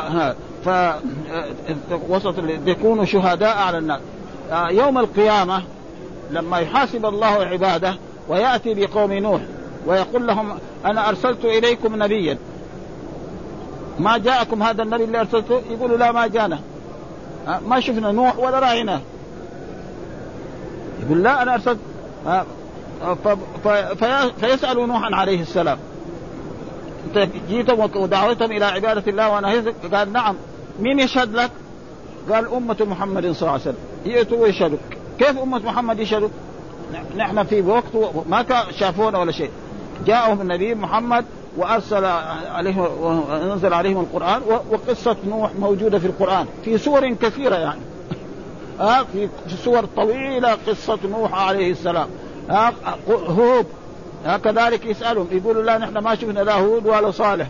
[2.10, 2.36] وسط
[2.66, 4.00] يكونوا شهداء على الناس.
[4.52, 5.64] آه، يوم القيامة
[6.32, 7.96] لما يحاسب الله عباده
[8.28, 9.42] ويأتي بقوم نوح
[9.86, 12.38] ويقول لهم أنا أرسلت إليكم نبيا.
[14.00, 16.60] ما جاءكم هذا النبي اللي أرسلته؟ يقولوا لا ما جانا.
[17.48, 19.02] آه، ما شفنا نوح ولا رأيناه
[21.06, 21.80] يقول لا أنا أرسلت.
[22.28, 22.46] آه،
[24.40, 25.78] فيسأل نوحا عليه السلام.
[27.08, 30.36] انت جيتم ودعوتهم إلى عبادة الله ونهيتم؟ قال نعم.
[30.80, 31.52] مين يشهد لك؟
[32.32, 33.78] قال أمة محمد صلى الله عليه وسلم.
[34.06, 34.78] يأتوا ويشهدوا
[35.20, 36.30] كيف أمة محمد يشهدوا؟
[37.18, 37.96] نحن في وقت
[38.30, 39.50] ما شافونا ولا شيء.
[40.06, 41.26] جاءهم النبي محمد
[41.58, 42.06] وأرسل
[42.52, 46.46] عليهم وأنزل عليهم القرآن وقصة نوح موجودة في القرآن.
[46.66, 47.82] في سور كثيرة يعني.
[48.80, 49.30] ها؟ في
[49.64, 52.08] سور طويلة قصة نوح عليه السلام.
[52.50, 52.74] ها؟
[53.10, 53.66] هود.
[54.44, 55.28] كذلك يسألهم.
[55.32, 57.48] يقولوا لا نحن ما شفنا لا هود ولا صالح.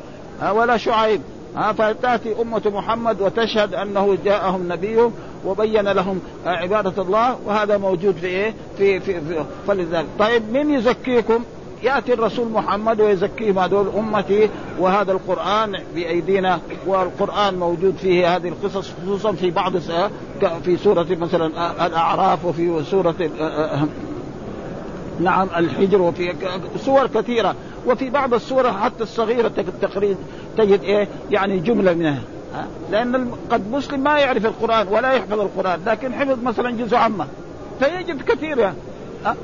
[0.51, 1.21] ولا شعيب.
[1.56, 5.14] فتاتي أمة محمد وتشهد أنه جاءهم نبيهم
[5.45, 11.43] وبين لهم عبادة الله وهذا موجود في إيه؟ في في, في فلذلك طيب من يزكيكم؟
[11.84, 14.49] يأتي الرسول محمد ويزكيهم هذول أمتي
[14.80, 19.78] وهذا القرآن بأيدينا والقرآن موجود فيه هذه القصص خصوصا في بعض
[20.64, 21.47] في سورة مثلا
[21.86, 23.16] الأعراف وفي سورة
[25.20, 26.34] نعم الحجر وفي
[26.86, 27.56] سور كثيرة
[27.88, 30.19] وفي بعض السور حتى الصغيرة تقريبا
[30.57, 32.21] تجد إيه؟ يعني جملة منها.
[32.91, 37.27] لأن قد مسلم ما يعرف القرآن ولا يحفظ القرآن لكن حفظ مثلا جزء عامة.
[37.79, 38.77] فيجد كثير يعني.
[39.25, 39.36] ها؟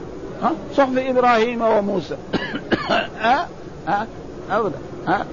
[0.44, 2.16] ها؟ صحف إبراهيم وموسى.
[3.22, 3.48] ها؟
[3.88, 4.08] ها؟
[5.08, 5.26] ها؟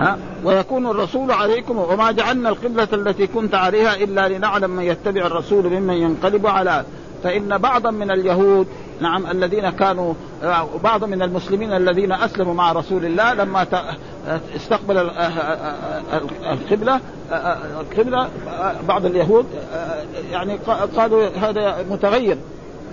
[0.00, 5.66] ها؟ ويكون الرسول عليكم وما جعلنا القبلة التي كنت عليها إلا لنعلم من يتبع الرسول
[5.66, 6.84] ممن ينقلب على
[7.22, 8.66] فإن بعضا من اليهود
[9.00, 10.14] نعم الذين كانوا
[10.84, 13.66] بعض من المسلمين الذين أسلموا مع رسول الله لما
[14.56, 15.10] استقبل
[16.52, 17.00] القبلة
[17.80, 18.28] القبلة
[18.88, 19.46] بعض اليهود
[20.30, 20.58] يعني
[20.96, 22.36] قالوا هذا متغير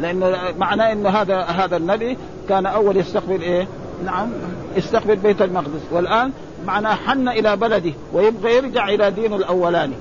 [0.02, 2.18] لأنه معناه إن هذا هذا النبي
[2.50, 3.68] كان أول يستقبل إيه؟
[4.06, 4.30] نعم
[4.76, 5.82] يستقبل بيت المقدس.
[5.92, 6.32] والآن
[6.66, 9.96] معناه حن إلى بلده ويبغى يرجع إلى دينه الأولاني.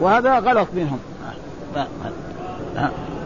[0.00, 0.98] وهذا غلط منهم.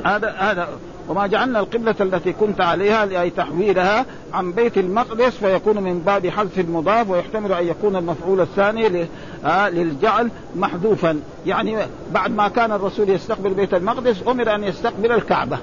[0.05, 0.69] هذا هذا
[1.09, 6.59] وما جعلنا القبلة التي كنت عليها أي تحويلها عن بيت المقدس فيكون من باب حذف
[6.59, 9.07] المضاف ويحتمل أن يكون المفعول الثاني
[9.45, 11.21] آه، للجعل محذوفا.
[11.47, 11.77] يعني
[12.13, 15.59] بعد ما كان الرسول يستقبل بيت المقدس أمر أن يستقبل الكعبة.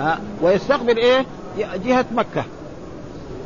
[0.00, 1.26] آه، ويستقبل إيه؟
[1.84, 2.44] جهة مكة.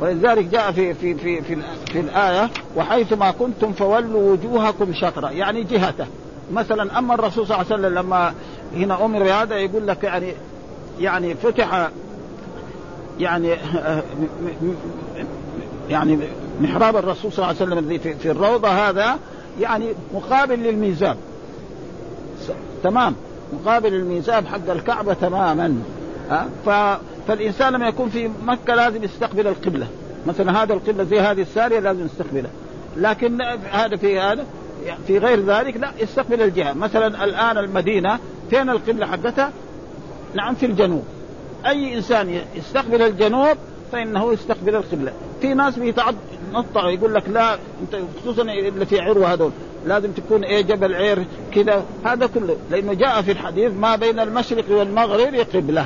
[0.01, 1.57] ولذلك جاء في في في في,
[1.91, 6.05] في الآية وحيث ما كنتم فولوا وجوهكم شطرة يعني جهته
[6.51, 8.33] مثلا أما الرسول صلى الله عليه وسلم لما
[8.75, 10.33] هنا أمر بهذا يقول لك يعني
[10.99, 11.89] يعني فتح
[13.19, 13.55] يعني
[15.89, 16.17] يعني
[16.61, 19.19] محراب الرسول صلى الله عليه وسلم الذي في الروضة هذا
[19.61, 21.17] يعني مقابل للميزاب.
[22.83, 23.15] تمام؟
[23.53, 25.81] مقابل الميزاب حق الكعبة تماما.
[27.27, 29.87] فالإنسان لما يكون في مكة لازم يستقبل القبلة.
[30.27, 32.51] مثلا هذا القبلة زي هذه السارية لازم يستقبلها
[32.97, 33.41] لكن
[33.71, 34.45] هذا في هذا
[35.07, 36.73] في غير ذلك لا يستقبل الجهة.
[36.73, 38.19] مثلا الآن المدينة
[38.49, 39.51] فين القبلة حقتها؟
[40.37, 41.03] نعم في الجنوب.
[41.65, 43.57] أي إنسان يستقبل الجنوب
[43.91, 45.11] فإنه يستقبل القبلة.
[45.41, 49.51] في ناس بيتنطعوا يقول لك لا أنت خصوصا اللي في عروة هذول
[49.85, 51.85] لازم تكون إيه جبل عير كذا.
[52.05, 52.57] هذا كله.
[52.71, 55.85] لأنه جاء في الحديث ما بين المشرق والمغرب قبلة.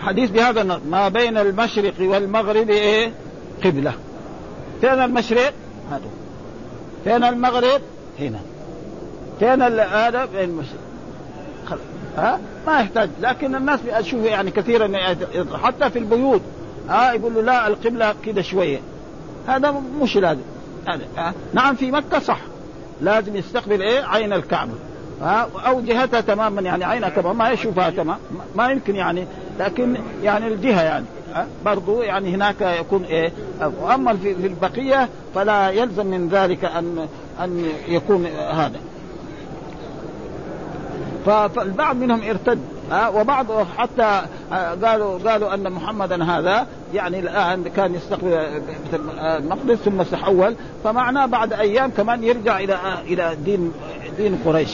[0.00, 3.12] حديث بهذا النص ما بين المشرق والمغرب إيه؟
[3.64, 3.92] قبلة.
[4.80, 5.52] فين المشرق؟
[5.90, 6.10] هذا.
[7.04, 7.80] فين المغرب؟
[8.20, 8.40] هنا.
[9.38, 10.83] فين هذا؟ فين المشرق.
[12.16, 13.10] ها؟ ما يحتاج.
[13.20, 14.92] لكن الناس أشوف يعني كثيرا
[15.62, 16.40] حتى في البيوت
[16.88, 18.78] ها؟ يقول له لا القبلة كده شوية.
[19.48, 20.40] هذا مش لازم.
[20.86, 22.38] هذا نعم في مكة صح.
[23.00, 24.72] لازم يستقبل إيه؟ عين الكعبة.
[25.22, 28.18] ها؟ أو جهتها تماما يعني عينها تماما ما يشوفها تمام.
[28.56, 29.26] ما يمكن يعني.
[29.58, 31.04] لكن يعني الجهة يعني
[31.64, 33.32] برضو يعني هناك يكون إيه؟
[33.80, 37.08] وأما في البقية فلا يلزم من ذلك أن
[37.40, 38.80] أن يكون هذا.
[41.24, 42.58] فالبعض منهم ارتد.
[42.90, 43.46] ها وبعض
[43.76, 44.22] حتى
[44.82, 48.62] قالوا قالوا أن محمدا هذا يعني الآن كان يستقبل
[49.20, 50.54] المقدس ثم تحول
[50.84, 53.72] فمعناه بعد أيام كمان يرجع إلى إلى دين
[54.18, 54.70] دين قريش.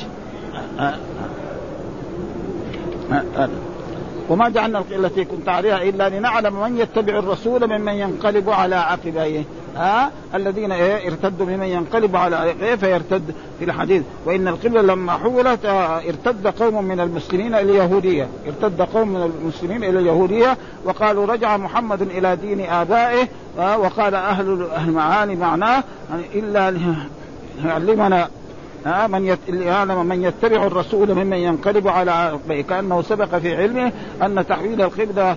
[4.29, 9.45] وما جعلنا التي كنت عليها إلا لنعلم من يتبع الرسول ممن ينقلب على عقبيه.
[9.77, 14.03] ها؟ الذين إيه ارتدوا ممن ينقلب على إيه فيرتد في الحديث.
[14.27, 18.29] وإن القبلة لما حولت آه ارتد قوم من المسلمين إلى اليهودية.
[18.47, 24.67] ارتد قوم من المسلمين إلى اليهودية وقالوا رجع محمد إلى دين آبائه آه وقال أهل
[24.77, 25.85] المعاني معناه
[26.35, 26.71] إلا
[27.65, 28.29] ليعلمنا
[28.87, 29.37] آه من.
[29.49, 33.93] يعلم من يتبع الرسول ممن ينقلب على عقبيه كأنه سبق في علمه
[34.23, 35.37] أن تحويل القبلة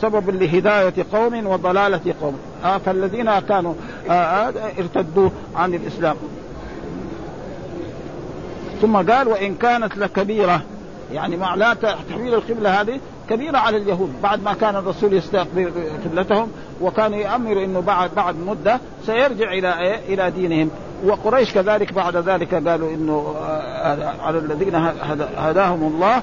[0.00, 2.38] سبب لهداية قوم وضلالة قوم.
[2.64, 3.74] آه فالذين كانوا
[4.08, 6.16] آه آه ارتدوا عن الإسلام
[8.82, 10.62] ثم قال وإن كانت لكبيره
[11.12, 13.00] يعني مع لا تحويل القبلة هذه
[13.30, 15.72] كبيرة على اليهود بعد ما كان الرسول يستقبل
[16.04, 16.48] قبلتهم
[16.80, 20.70] وكان يامر إنه بعد بعد مدة سيرجع إلى إيه؟ إلى دينهم
[21.04, 23.34] وقريش كذلك بعد ذلك قالوا إنه
[24.20, 24.74] على الذين
[25.36, 26.22] هداهم الله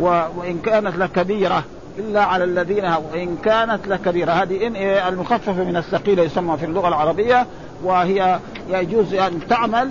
[0.00, 1.64] وإن كانت لكبيره
[1.98, 4.32] إلا على الذين وان كانت لكبيرة.
[4.32, 4.76] هذه ان
[5.12, 7.46] المخففة من الثقيلة يسمى في اللغة العربية
[7.84, 8.38] وهي
[8.68, 9.90] يجوز أن تعمل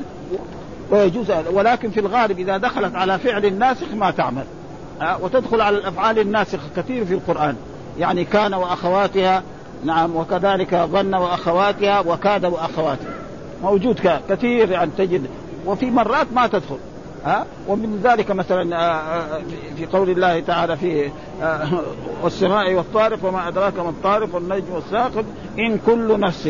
[0.91, 4.43] ويجوز ولكن في الغالب إذا دخلت على فعل الناسخ ما تعمل.
[5.22, 7.56] وتدخل على الأفعال الناسخة كثير في القرآن.
[7.99, 9.43] يعني كان وأخواتها
[9.84, 13.14] نعم وكذلك ظن وأخواتها وكاد وأخواتها.
[13.64, 15.28] موجود كثير يعني تجد
[15.66, 16.78] وفي مرات ما تدخل.
[17.26, 18.63] ها؟ ومن ذلك مثلا
[19.78, 21.11] في قول الله تعالى في
[22.23, 25.26] والسماء والطارق وما أدراك ما الطارق والنجم والساقب
[25.59, 26.49] إن كل نفس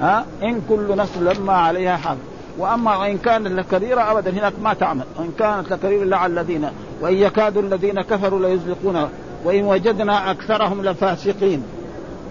[0.00, 2.20] ها إن كل نفس لما عليها حافظ
[2.58, 5.04] وأما وإن كان لكبيرة ابدا هناك ما تعمل.
[5.18, 6.68] وإن كانت لكبيرة الا على الذين.
[7.00, 9.08] وإن يكاد الذين كفروا ليزلقون.
[9.44, 11.62] وإن وجدنا أكثرهم لفاسقين.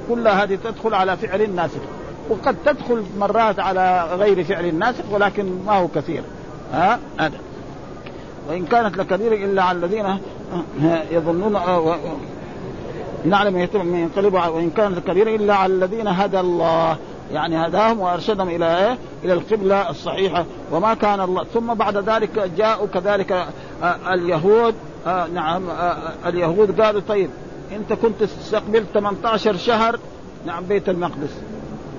[0.09, 1.81] كلها هذه تدخل على فعل الناسخ.
[2.29, 6.23] وقد تدخل مرات على غير فعل الناسخ ولكن ما هو كثير.
[6.75, 7.37] ها؟ هذا.
[8.49, 10.17] وإن كانت لكبيره إلا على الذين
[11.11, 11.53] يظنون
[13.25, 14.33] نعلم من ينقلب.
[14.33, 16.97] وإن كانت كبيره إلا على الذين هدى الله.
[17.31, 20.45] يعني هداهم وأرشدهم إلى إيه؟ إلى القبلة الصحيحة.
[20.71, 21.43] وما كان الله.
[21.43, 23.47] ثم بعد ذلك جاءوا كذلك
[24.07, 24.75] اليهود
[25.07, 27.29] آه نعم آه اليهود قالوا طيب
[27.71, 29.99] انت كنت تستقبل 18 شهر
[30.45, 31.41] نعم بيت المقدس.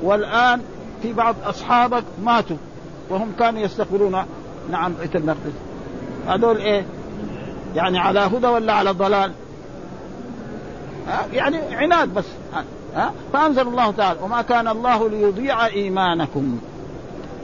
[0.02, 0.60] والآن
[1.02, 2.56] في بعض أصحابك ماتوا
[3.10, 4.24] وهم كانوا يستقبلون.
[4.70, 5.52] نعم بيت المقدس.
[6.28, 6.84] هذول إيه؟
[7.74, 9.32] يعني على هدى ولا على ضلال؟
[11.32, 12.24] يعني عناد بس.
[12.94, 16.58] ها؟ فأنزل الله تعالى وما كان الله ليضيع إيمانكم.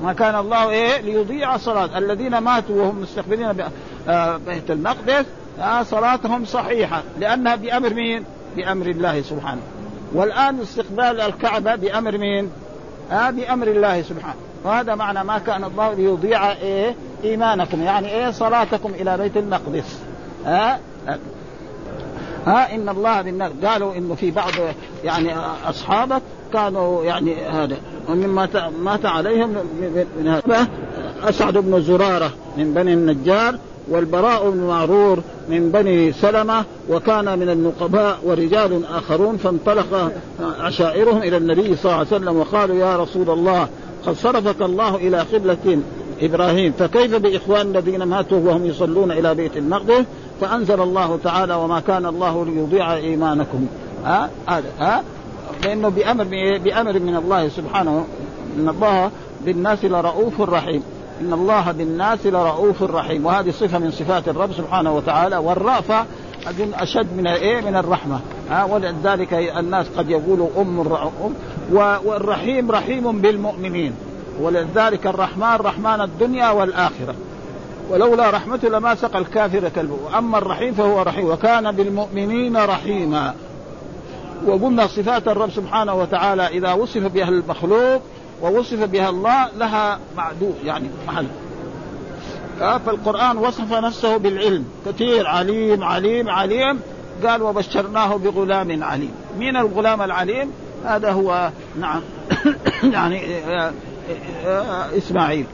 [0.03, 1.99] ما كان الله إيه؟ ليضيع صلاة.
[1.99, 3.53] الذين ماتوا وهم مستقبلين
[4.47, 5.25] بيت المقدس
[5.83, 7.03] صلاتهم صحيحة.
[7.19, 8.25] لأنها بأمر مين؟
[8.57, 9.63] بأمر الله سبحانه.
[10.13, 12.51] والآن استقبال الكعبة بأمر مين؟
[13.13, 14.41] آه بأمر الله سبحانه.
[14.65, 16.95] وهذا معنى ما كان الله ليضيع إيه؟
[17.25, 17.83] إيمانكم.
[17.83, 19.99] يعني إيه؟ صلاتكم إلى بيت المقدس.
[20.47, 20.81] ها؟
[22.47, 24.53] ها؟ إن الله بالناس قالوا إنه في بعض
[25.05, 25.35] يعني
[25.69, 27.77] أصحابك كانوا يعني هذا.
[28.09, 28.49] ومما
[28.83, 29.51] مات عليهم
[30.19, 30.67] من هذا
[31.23, 33.59] أسعد بن زرارة من بني النجار
[33.89, 40.13] والبراء بن معرور من بني سلمة وكان من النقباء ورجال آخرون فانطلق
[40.61, 43.69] عشائرهم إلى النبي صلى الله عليه وسلم وقالوا يا رسول الله
[44.07, 45.83] قد صرفك الله إلى قبلة
[46.21, 46.73] إبراهيم.
[46.73, 50.05] فكيف بإخوان الذين ماتوا وهم يصلون إلى بيت المقدس؟
[50.41, 53.67] فأنزل الله تعالى وما كان الله ليضيع إيمانكم.
[54.05, 55.03] ها؟ هذا ها؟
[55.65, 56.25] لأنه بأمر
[56.65, 58.07] بأمر من الله سبحانه
[58.59, 59.11] إن الله
[59.45, 60.83] بالناس لرؤوف رحيم.
[61.21, 63.27] إن الله بالناس لرؤوف رحيم.
[63.27, 65.37] وهذه صفة من صفات الرب سبحانه وتعالى.
[65.37, 66.05] والرأفة
[66.47, 68.21] أظن أشد من إيه من الرحمة.
[68.51, 71.35] ها؟ ولذلك الناس قد يقولوا أم ام
[71.73, 73.93] والرحيم رحيم بالمؤمنين.
[74.41, 77.15] ولذلك الرحمن رحمن الدنيا والآخرة.
[77.91, 79.97] ولولا رحمته لما سقى الكافر كلبه.
[80.05, 81.31] وأما الرحيم فهو رحيم.
[81.31, 83.35] وكان بالمؤمنين رحيما.
[84.47, 88.03] وقلنا صفات الرب سبحانه وتعالى إذا وصف بها المخلوق
[88.43, 91.27] ووصف بها الله لها معدود يعني محل.
[92.59, 94.65] فالقرآن وصف نفسه بالعلم.
[94.87, 96.81] كثير عليم عليم عليم.
[97.27, 99.15] قال وبشرناه بغلام عليم.
[99.39, 100.53] مين الغلام العليم؟
[100.85, 102.01] هذا هو نعم
[102.95, 103.73] يعني آه،
[104.47, 105.47] آه، إسماعيل.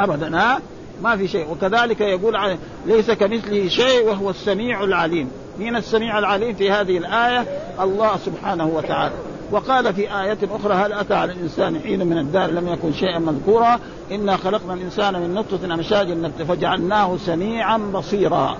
[0.00, 0.60] أبدا ها؟
[1.02, 1.50] ما في شيء.
[1.50, 2.56] وكذلك يقول
[2.86, 5.30] ليس كمثله شيء وهو السميع العليم.
[5.58, 7.46] مين السميع العليم في هذه الآية؟
[7.80, 9.14] الله سبحانه وتعالى.
[9.50, 13.78] وقال في آية أخرى هل أتى على الإنسان حين من الدار لم يكن شيئا مذكورا؟
[14.12, 18.58] إنا خلقنا الإنسان من نطفة أمشاج فجعلناه سميعا بصيرا.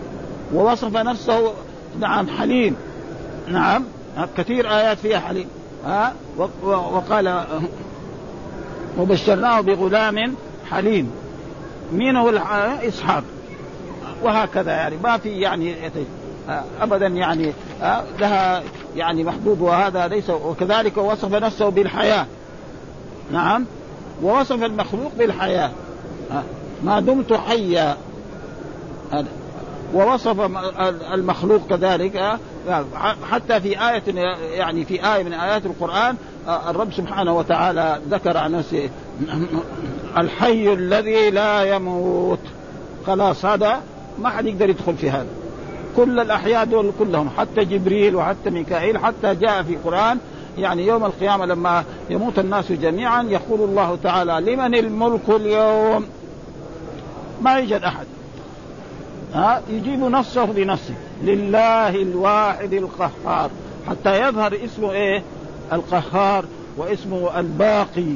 [0.54, 1.52] ووصف نفسه
[2.00, 2.76] نعم حليم.
[3.48, 3.84] نعم.
[4.36, 5.48] كثير آيات فيها حليم
[5.86, 6.14] ها
[6.64, 7.44] وقال
[8.98, 10.34] وبشرناه بغلام
[10.70, 11.10] حليم.
[11.92, 12.28] مين هو
[12.88, 13.24] إسحاق.
[14.22, 15.74] وهكذا يعني ما في يعني
[16.80, 17.52] ابدا يعني
[18.18, 18.62] لها
[18.96, 22.26] يعني محبوب وهذا ليس وكذلك وصف نفسه بالحياة.
[23.32, 23.64] نعم
[24.22, 25.70] ووصف المخلوق بالحياة.
[26.84, 27.96] ما دمت حيا.
[29.94, 30.40] ووصف
[31.14, 32.38] المخلوق كذلك
[33.30, 34.02] حتى في آية
[34.54, 36.16] يعني في آية من آيات القرآن
[36.48, 38.90] الرب سبحانه وتعالى ذكر عن نفسه
[40.18, 42.38] الحي الذي لا يموت.
[43.06, 43.80] خلاص هذا
[44.18, 45.26] ما حد يقدر يدخل في هذا.
[45.96, 50.18] كل الأحياء دول كلهم حتى جبريل وحتى ميكائيل حتى جاء في القرآن
[50.58, 56.06] يعني يوم القيامة لما يموت الناس جميعا يقول الله تعالى لمن الملك اليوم؟
[57.42, 58.06] ما يوجد أحد.
[59.34, 60.94] ها يجيب نفسه بنفسه.
[61.22, 63.50] لله الواحد القهار.
[63.88, 65.22] حتى يظهر اسمه إيه؟
[65.72, 66.44] القهار
[66.76, 68.14] واسمه الباقي.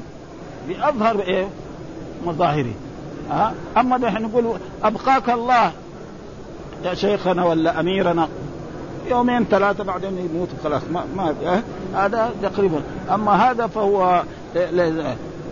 [0.69, 1.49] بأظهر إيه؟
[2.27, 2.73] مظاهره.
[3.31, 5.73] ها؟ أما نحن نقول أبقاك الله.
[6.85, 8.29] يا شيخنا ولا أميرنا.
[9.11, 10.83] يومين ثلاثة بعدين يموت خلاص.
[10.93, 11.63] ما ما
[11.95, 12.83] هذا تقريبا.
[13.15, 14.23] أما هذا فهو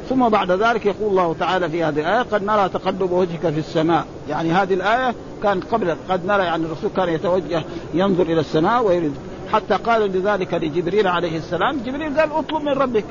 [0.08, 4.06] ثم بعد ذلك يقول الله تعالى في هذه الآية قد نرى تقلب وجهك في السماء.
[4.28, 9.14] يعني هذه الآية كانت قبل قد نرى يعني الرسول كان يتوجه ينظر إلى السماء ويريد.
[9.52, 13.04] حتى قال لذلك لجبريل عليه السلام جبريل قال اطلب من ربك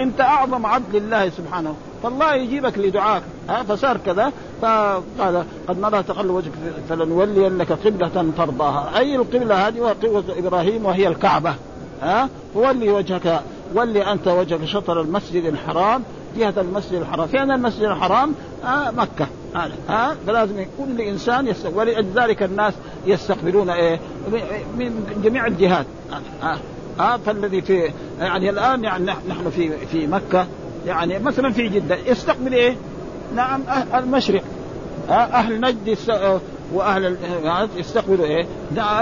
[0.00, 4.32] انت أعظم عبد لله سبحانه فالله يجيبك لدعاك ها؟ فصار كذا.
[4.62, 6.52] فقال قد نرى تقلب وجهك
[6.88, 8.98] فلنولينك قبلة ترضاها.
[8.98, 11.54] أي القبلة هذه؟ قبلة إبراهيم وهي الكعبة.
[12.02, 13.40] ها؟ فولي وجهك
[13.74, 16.02] ولي أنت وجهك شطر المسجد الحرام
[16.38, 17.26] جهة المسجد الحرام.
[17.26, 18.32] فين المسجد الحرام
[18.64, 19.26] آه مكة.
[19.54, 22.74] ها آه فلازم كل إنسان يستقبل ولذلك الناس
[23.06, 24.00] يستقبلون إيه
[24.78, 25.86] من جميع الجهات.
[26.42, 26.58] آه
[27.00, 30.46] آه فالذي في يعني الآن يعني نحن في في مكة
[30.86, 31.96] يعني مثلا في جدة.
[32.06, 32.76] يستقبل إيه؟
[33.36, 34.42] نعم أه المشرق.
[35.08, 35.88] آه أهل نجد
[36.72, 37.16] وأهل
[37.76, 38.46] يستقبلوا إيه؟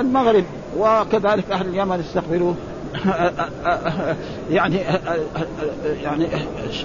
[0.00, 0.44] المغرب.
[0.78, 2.54] وكذلك أهل اليمن يستقبلوا.
[4.50, 4.76] يعني
[6.02, 6.26] يعني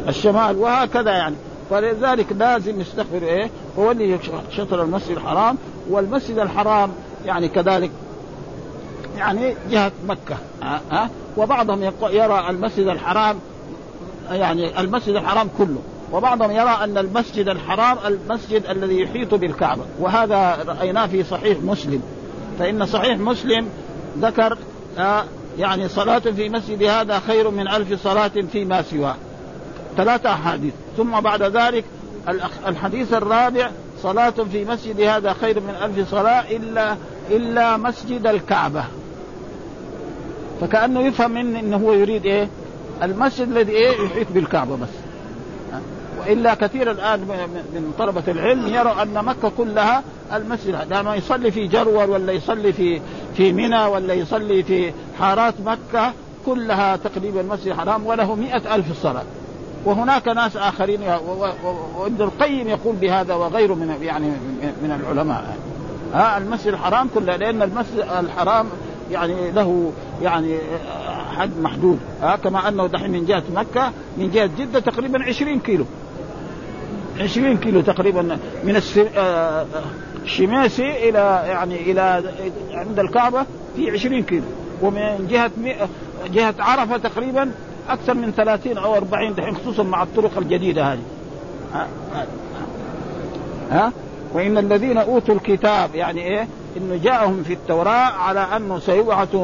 [0.07, 1.35] الشمال وهكذا يعني.
[1.69, 3.49] فلذلك لازم يستقبل إيه؟
[3.79, 4.19] هو اللي
[4.51, 5.57] شطر المسجد الحرام
[5.89, 6.91] والمسجد الحرام
[7.25, 7.91] يعني كذلك
[9.17, 10.37] يعني جهة مكة.
[10.91, 13.39] ها؟ وبعضهم يرى المسجد الحرام
[14.31, 15.79] يعني المسجد الحرام كله.
[16.11, 19.81] وبعضهم يرى أن المسجد الحرام المسجد الذي يحيط بالكعبة.
[19.99, 22.01] وهذا رأيناه في صحيح مسلم.
[22.59, 23.69] فإن صحيح مسلم
[24.21, 24.57] ذكر
[24.97, 25.23] آه
[25.59, 29.15] يعني صلاة في مسجد هذا خير من ألف صلاة فيما سواه.
[29.97, 30.73] ثلاثة أحاديث.
[30.97, 31.83] ثم بعد ذلك
[32.67, 33.69] الحديث الرابع
[34.03, 36.95] صلاة في مسجد هذا خير من ألف صلاة إلا
[37.29, 38.83] إلا مسجد الكعبة.
[40.61, 42.47] فكأنه يفهم من أنه هو يريد إيه؟
[43.03, 44.89] المسجد الذي إيه؟ يحيط بالكعبة بس.
[46.19, 47.19] وإلا كثير الآن
[47.73, 50.03] من طلبة العلم يروا أن مكة كلها
[50.33, 50.87] المسجد.
[50.89, 53.01] لأنه يصلي في جرول ولا يصلي في
[53.37, 56.13] في منى ولا يصلي في حارات مكة
[56.45, 59.23] كلها تقريبا المسجد الحرام وله مئة ألف صلاة.
[59.85, 61.01] وهناك ناس آخرين
[61.97, 64.27] وابن القيم يقول بهذا وغيره من يعني
[64.61, 65.57] من العلماء.
[66.13, 68.67] ها المسجد الحرام كله لأن المسجد الحرام
[69.11, 69.91] يعني له
[70.21, 70.57] يعني
[71.37, 71.99] حد محدود.
[72.21, 75.85] ها كما أنه دحين من جهة مكة من جهة جدة تقريبا 20 كيلو.
[77.19, 78.21] 20 كيلو تقريبا
[78.63, 78.81] من
[79.17, 79.65] آه،
[80.23, 82.23] الشماسي إلى يعني إلى
[82.71, 83.45] عند الكعبة
[83.75, 84.43] في 20 كيلو.
[84.81, 85.51] ومن جهة
[86.33, 87.51] جهة عرفة تقريبا
[87.89, 90.99] أكثر من 30 أو 40 دحين خصوصا مع الطرق الجديدة هذه.
[91.73, 91.87] ها,
[93.71, 93.91] ها؟
[94.33, 99.35] وإن الذين أوتوا الكتاب يعني إيه؟ إنه جاءهم في التوراة على أنه سيبعث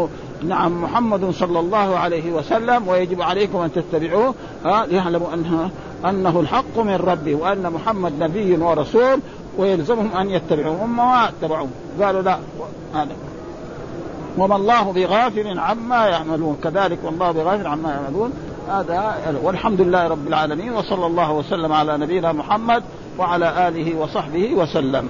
[0.44, 4.36] نعم محمد صلى الله عليه وسلم ويجب عليكم أن تتبعوه.
[4.66, 5.70] ها؟ ليعلموا انه
[6.06, 9.20] أنه الحق من ربي وأن محمد نبي ورسول
[9.58, 10.86] ويلزمهم أن يتبعوه.
[10.86, 11.68] هم ما اتبعوه
[12.02, 12.38] قالوا لا.
[12.94, 13.16] هذا.
[14.38, 16.58] وما الله بغافل عما يعملون.
[16.64, 18.34] كذلك والله بغافل عما يعملون.
[18.70, 22.84] هذا والحمد لله رب العالمين وصلى الله وسلم على نبينا محمد
[23.18, 25.10] وعلى آله وصحبه وسلم.